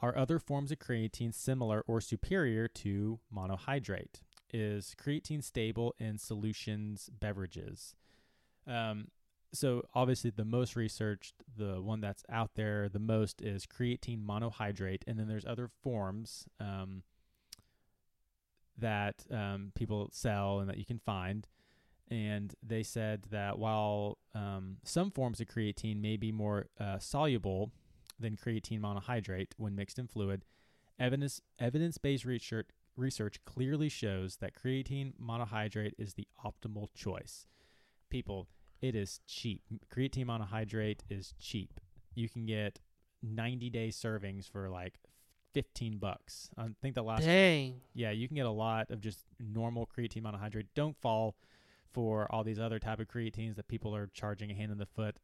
Are 0.00 0.16
other 0.16 0.38
forms 0.38 0.70
of 0.70 0.78
creatine 0.78 1.34
similar 1.34 1.82
or 1.88 2.00
superior 2.00 2.68
to 2.68 3.18
monohydrate? 3.34 4.20
Is 4.52 4.94
creatine 4.96 5.42
stable 5.42 5.96
in 5.98 6.18
solutions 6.18 7.10
beverages? 7.18 7.96
Um, 8.64 9.08
so 9.56 9.82
obviously 9.94 10.30
the 10.30 10.44
most 10.44 10.76
researched, 10.76 11.34
the 11.56 11.80
one 11.80 12.00
that's 12.00 12.24
out 12.28 12.50
there 12.54 12.88
the 12.88 12.98
most 12.98 13.42
is 13.42 13.66
creatine 13.66 14.24
monohydrate, 14.24 15.02
and 15.06 15.18
then 15.18 15.28
there's 15.28 15.46
other 15.46 15.68
forms 15.82 16.46
um, 16.60 17.02
that 18.78 19.24
um, 19.30 19.72
people 19.74 20.08
sell 20.12 20.60
and 20.60 20.68
that 20.68 20.78
you 20.78 20.84
can 20.84 20.98
find. 20.98 21.48
And 22.08 22.54
they 22.62 22.82
said 22.82 23.24
that 23.30 23.58
while 23.58 24.18
um, 24.34 24.76
some 24.84 25.10
forms 25.10 25.40
of 25.40 25.48
creatine 25.48 26.00
may 26.00 26.16
be 26.16 26.30
more 26.30 26.66
uh, 26.78 26.98
soluble 26.98 27.72
than 28.18 28.36
creatine 28.36 28.80
monohydrate 28.80 29.48
when 29.56 29.74
mixed 29.74 29.98
in 29.98 30.06
fluid, 30.06 30.44
evidence 30.98 31.40
evidence 31.58 31.98
based 31.98 32.24
research 32.24 32.68
research 32.96 33.38
clearly 33.44 33.88
shows 33.88 34.36
that 34.36 34.54
creatine 34.54 35.12
monohydrate 35.20 35.92
is 35.98 36.14
the 36.14 36.26
optimal 36.44 36.88
choice. 36.94 37.46
People, 38.08 38.48
it 38.80 38.94
is 38.94 39.20
cheap. 39.26 39.62
Creatine 39.94 40.26
monohydrate 40.26 41.00
is 41.10 41.34
cheap. 41.40 41.80
You 42.14 42.28
can 42.28 42.46
get 42.46 42.80
90 43.22 43.70
day 43.70 43.88
servings 43.88 44.50
for 44.50 44.68
like 44.68 44.98
15 45.54 45.98
bucks. 45.98 46.50
I 46.58 46.66
think 46.82 46.94
the 46.94 47.02
last 47.02 47.24
Dang. 47.24 47.80
yeah, 47.94 48.10
you 48.10 48.28
can 48.28 48.36
get 48.36 48.46
a 48.46 48.50
lot 48.50 48.90
of 48.90 49.00
just 49.00 49.24
normal 49.40 49.86
creatine 49.86 50.22
monohydrate. 50.22 50.66
Don't 50.74 50.96
fall 51.00 51.36
for 51.92 52.30
all 52.30 52.44
these 52.44 52.58
other 52.58 52.78
type 52.78 53.00
of 53.00 53.08
creatines 53.08 53.56
that 53.56 53.68
people 53.68 53.94
are 53.96 54.10
charging 54.12 54.50
a 54.50 54.54
hand 54.54 54.70
in 54.70 54.78
the 54.78 54.86
foot. 54.86 55.18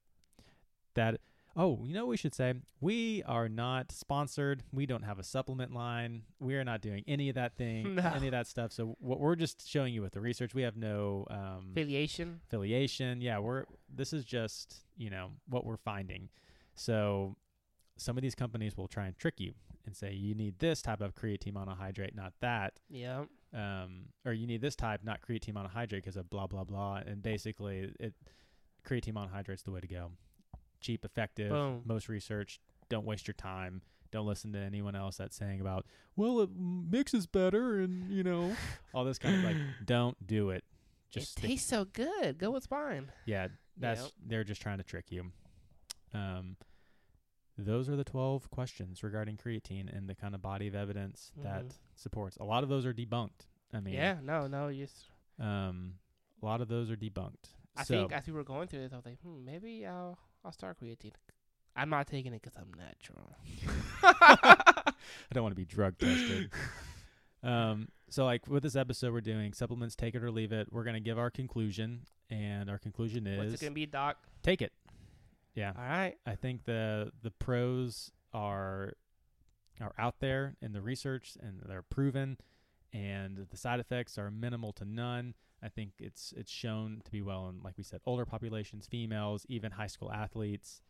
That 0.94 1.20
oh, 1.56 1.80
you 1.84 1.92
know 1.94 2.06
what 2.06 2.10
we 2.10 2.16
should 2.16 2.34
say? 2.34 2.54
We 2.80 3.22
are 3.24 3.48
not 3.48 3.92
sponsored. 3.92 4.62
We 4.72 4.86
don't 4.86 5.02
have 5.02 5.18
a 5.18 5.22
supplement 5.22 5.72
line. 5.72 6.22
We 6.40 6.54
are 6.56 6.64
not 6.64 6.80
doing 6.80 7.04
any 7.06 7.28
of 7.28 7.34
that 7.34 7.56
thing, 7.56 7.94
No. 7.96 8.12
any 8.14 8.26
of 8.28 8.32
that 8.32 8.46
stuff. 8.46 8.72
So 8.72 8.96
what 9.00 9.20
we're 9.20 9.36
just 9.36 9.68
showing 9.68 9.92
you 9.94 10.02
with 10.02 10.12
the 10.12 10.20
research. 10.20 10.54
We 10.54 10.62
have 10.62 10.76
no 10.76 11.26
um, 11.30 11.68
Affiliation. 11.72 12.40
affiliation. 12.46 13.20
Yeah, 13.20 13.38
we're 13.38 13.64
this 13.94 14.12
is 14.12 14.24
just 14.24 14.80
you 14.96 15.10
know 15.10 15.30
what 15.48 15.64
we're 15.66 15.76
finding. 15.76 16.28
So 16.74 17.36
some 17.96 18.16
of 18.16 18.22
these 18.22 18.34
companies 18.34 18.76
will 18.76 18.88
try 18.88 19.06
and 19.06 19.16
trick 19.18 19.38
you 19.38 19.52
and 19.84 19.94
say 19.96 20.12
you 20.12 20.34
need 20.34 20.58
this 20.58 20.80
type 20.80 21.00
of 21.00 21.14
creatine 21.14 21.52
monohydrate, 21.52 22.14
not 22.14 22.32
that 22.40 22.74
Yeah. 22.88 23.24
um, 23.52 24.06
or 24.24 24.32
you 24.32 24.46
need 24.46 24.60
this 24.62 24.74
type, 24.76 25.00
not 25.04 25.20
creatine 25.20 25.52
monohydrate, 25.54 25.90
because 25.96 26.16
of 26.16 26.30
blah 26.30 26.46
blah 26.46 26.64
blah. 26.64 26.96
And 27.06 27.22
basically, 27.22 27.92
it 28.00 28.14
creatine 28.88 29.12
monohydrate's 29.14 29.62
the 29.64 29.70
way 29.72 29.80
to 29.80 29.86
go. 29.86 30.12
Cheap, 30.82 31.04
effective, 31.04 31.50
Boom. 31.50 31.82
most 31.84 32.08
researched. 32.08 32.60
Don't 32.90 33.06
waste 33.06 33.26
your 33.26 33.34
time. 33.34 33.80
Don't 34.10 34.26
listen 34.26 34.52
to 34.52 34.58
anyone 34.58 34.94
else 34.94 35.16
that's 35.16 35.34
saying 35.36 35.60
about, 35.62 35.86
well, 36.16 36.40
it 36.40 36.50
mixes 36.54 37.26
better, 37.26 37.80
and 37.80 38.10
you 38.12 38.22
know, 38.22 38.54
all 38.94 39.04
this 39.04 39.18
kind 39.18 39.36
of 39.36 39.44
like. 39.44 39.56
Don't 39.86 40.26
do 40.26 40.50
it. 40.50 40.64
Just 41.08 41.38
it 41.38 41.46
tastes 41.48 41.68
so 41.68 41.84
good. 41.86 42.36
Go 42.38 42.50
with 42.50 42.70
mine. 42.70 43.10
yeah, 43.26 43.48
that's 43.78 44.02
Yep. 44.02 44.10
they're 44.26 44.44
just 44.44 44.60
trying 44.60 44.78
to 44.78 44.84
trick 44.84 45.06
you. 45.10 45.30
Um, 46.14 46.56
those 47.58 47.88
are 47.88 47.96
the 47.96 48.04
twelve 48.04 48.50
questions 48.50 49.02
regarding 49.02 49.36
creatine 49.36 49.94
and 49.94 50.08
the 50.08 50.14
kind 50.14 50.34
of 50.34 50.42
body 50.42 50.66
of 50.68 50.74
evidence 50.74 51.32
that 51.42 51.64
Mhm. 51.66 51.72
supports. 51.96 52.36
A 52.38 52.44
lot 52.44 52.62
of 52.62 52.68
those 52.68 52.84
are 52.86 52.92
debunked. 52.94 53.46
I 53.72 53.80
mean, 53.80 53.94
Yeah. 53.94 54.18
No. 54.22 54.46
No. 54.46 54.68
You 54.68 54.86
just. 54.86 55.06
um, 55.38 55.94
a 56.42 56.44
lot 56.46 56.60
of 56.60 56.68
those 56.68 56.90
are 56.90 56.96
debunked. 56.96 57.54
I 57.76 57.84
so, 57.84 57.94
think 58.00 58.12
as 58.12 58.26
we 58.26 58.32
were 58.34 58.44
going 58.44 58.68
through 58.68 58.80
this, 58.80 58.92
I 58.92 58.96
was 58.96 59.06
like, 59.06 59.18
hmm, 59.20 59.44
maybe 59.44 59.86
I'll 59.86 60.18
I'll 60.44 60.52
start 60.52 60.78
creatine. 60.80 61.12
I'm 61.74 61.88
not 61.88 62.06
taking 62.06 62.32
it 62.32 62.42
because 62.42 62.56
I'm 62.56 62.72
natural. 62.76 63.36
I 64.02 64.92
don't 65.32 65.42
want 65.42 65.52
to 65.52 65.60
be 65.60 65.64
drug 65.64 65.98
tested. 65.98 66.50
um, 67.42 67.88
so 68.10 68.24
like 68.24 68.46
with 68.46 68.62
this 68.62 68.76
episode, 68.76 69.12
we're 69.12 69.20
doing 69.20 69.52
supplements, 69.52 69.96
take 69.96 70.14
it 70.14 70.22
or 70.22 70.30
leave 70.30 70.52
it. 70.52 70.68
We're 70.70 70.84
gonna 70.84 71.00
give 71.00 71.18
our 71.18 71.30
conclusion, 71.30 72.02
and 72.30 72.68
our 72.68 72.78
conclusion 72.78 73.26
is 73.26 73.38
What's 73.38 73.54
it 73.54 73.60
gonna 73.60 73.74
be, 73.74 73.86
Doc? 73.86 74.18
take 74.42 74.60
it. 74.60 74.72
Yeah, 75.54 75.72
All 75.76 75.84
right. 75.84 76.14
I 76.26 76.34
think 76.34 76.64
the 76.64 77.12
the 77.22 77.30
pros 77.30 78.10
are 78.32 78.94
are 79.80 79.92
out 79.98 80.16
there 80.20 80.56
in 80.62 80.72
the 80.72 80.80
research 80.80 81.36
and 81.40 81.60
they're 81.66 81.82
proven, 81.82 82.38
and 82.92 83.46
the 83.50 83.56
side 83.56 83.80
effects 83.80 84.18
are 84.18 84.30
minimal 84.30 84.72
to 84.74 84.84
none. 84.84 85.34
I 85.62 85.68
think 85.68 85.92
it's 85.98 86.34
it's 86.36 86.50
shown 86.50 87.02
to 87.04 87.10
be 87.10 87.22
well 87.22 87.48
in, 87.48 87.60
like 87.62 87.74
we 87.78 87.84
said, 87.84 88.00
older 88.06 88.24
populations, 88.26 88.86
females, 88.86 89.46
even 89.48 89.72
high 89.72 89.86
school 89.86 90.10
athletes. 90.10 90.80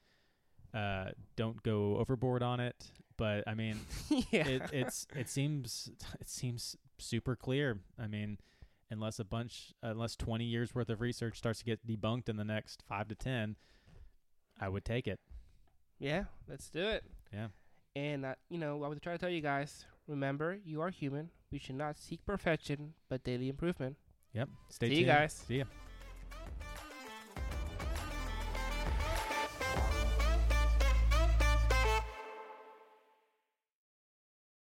Uh, 0.74 1.10
don't 1.36 1.62
go 1.62 1.98
overboard 1.98 2.42
on 2.42 2.58
it, 2.58 2.92
but 3.18 3.44
I 3.46 3.54
mean, 3.54 3.78
yeah. 4.30 4.48
it, 4.48 4.62
it's 4.72 5.06
it 5.14 5.28
seems 5.28 5.90
it 6.20 6.28
seems 6.28 6.76
super 6.98 7.36
clear. 7.36 7.80
I 7.98 8.06
mean, 8.06 8.38
unless 8.90 9.18
a 9.18 9.24
bunch, 9.24 9.74
unless 9.82 10.16
twenty 10.16 10.44
years 10.46 10.74
worth 10.74 10.88
of 10.88 11.00
research 11.02 11.36
starts 11.36 11.58
to 11.58 11.64
get 11.66 11.86
debunked 11.86 12.28
in 12.30 12.36
the 12.36 12.44
next 12.44 12.82
five 12.88 13.08
to 13.08 13.14
ten, 13.14 13.56
I 14.58 14.68
would 14.70 14.84
take 14.84 15.06
it. 15.06 15.20
yeah. 15.98 16.24
Let's 16.48 16.70
do 16.70 16.80
it. 16.80 17.04
Yeah. 17.32 17.48
And 17.94 18.24
uh, 18.24 18.34
you 18.48 18.58
know, 18.58 18.82
I 18.84 18.88
was 18.88 18.98
trying 19.02 19.18
to 19.18 19.20
tell 19.20 19.30
you 19.30 19.42
guys. 19.42 19.84
Remember, 20.08 20.58
you 20.64 20.80
are 20.80 20.90
human. 20.90 21.30
We 21.50 21.58
should 21.58 21.76
not 21.76 21.96
seek 21.98 22.24
perfection, 22.24 22.94
but 23.10 23.22
daily 23.24 23.48
improvement. 23.50 23.96
Yep. 24.34 24.48
Stay 24.68 24.88
See 24.88 24.94
tuned. 24.96 25.06
you 25.06 25.12
guys. 25.12 25.32
See 25.46 25.58
ya. 25.58 25.64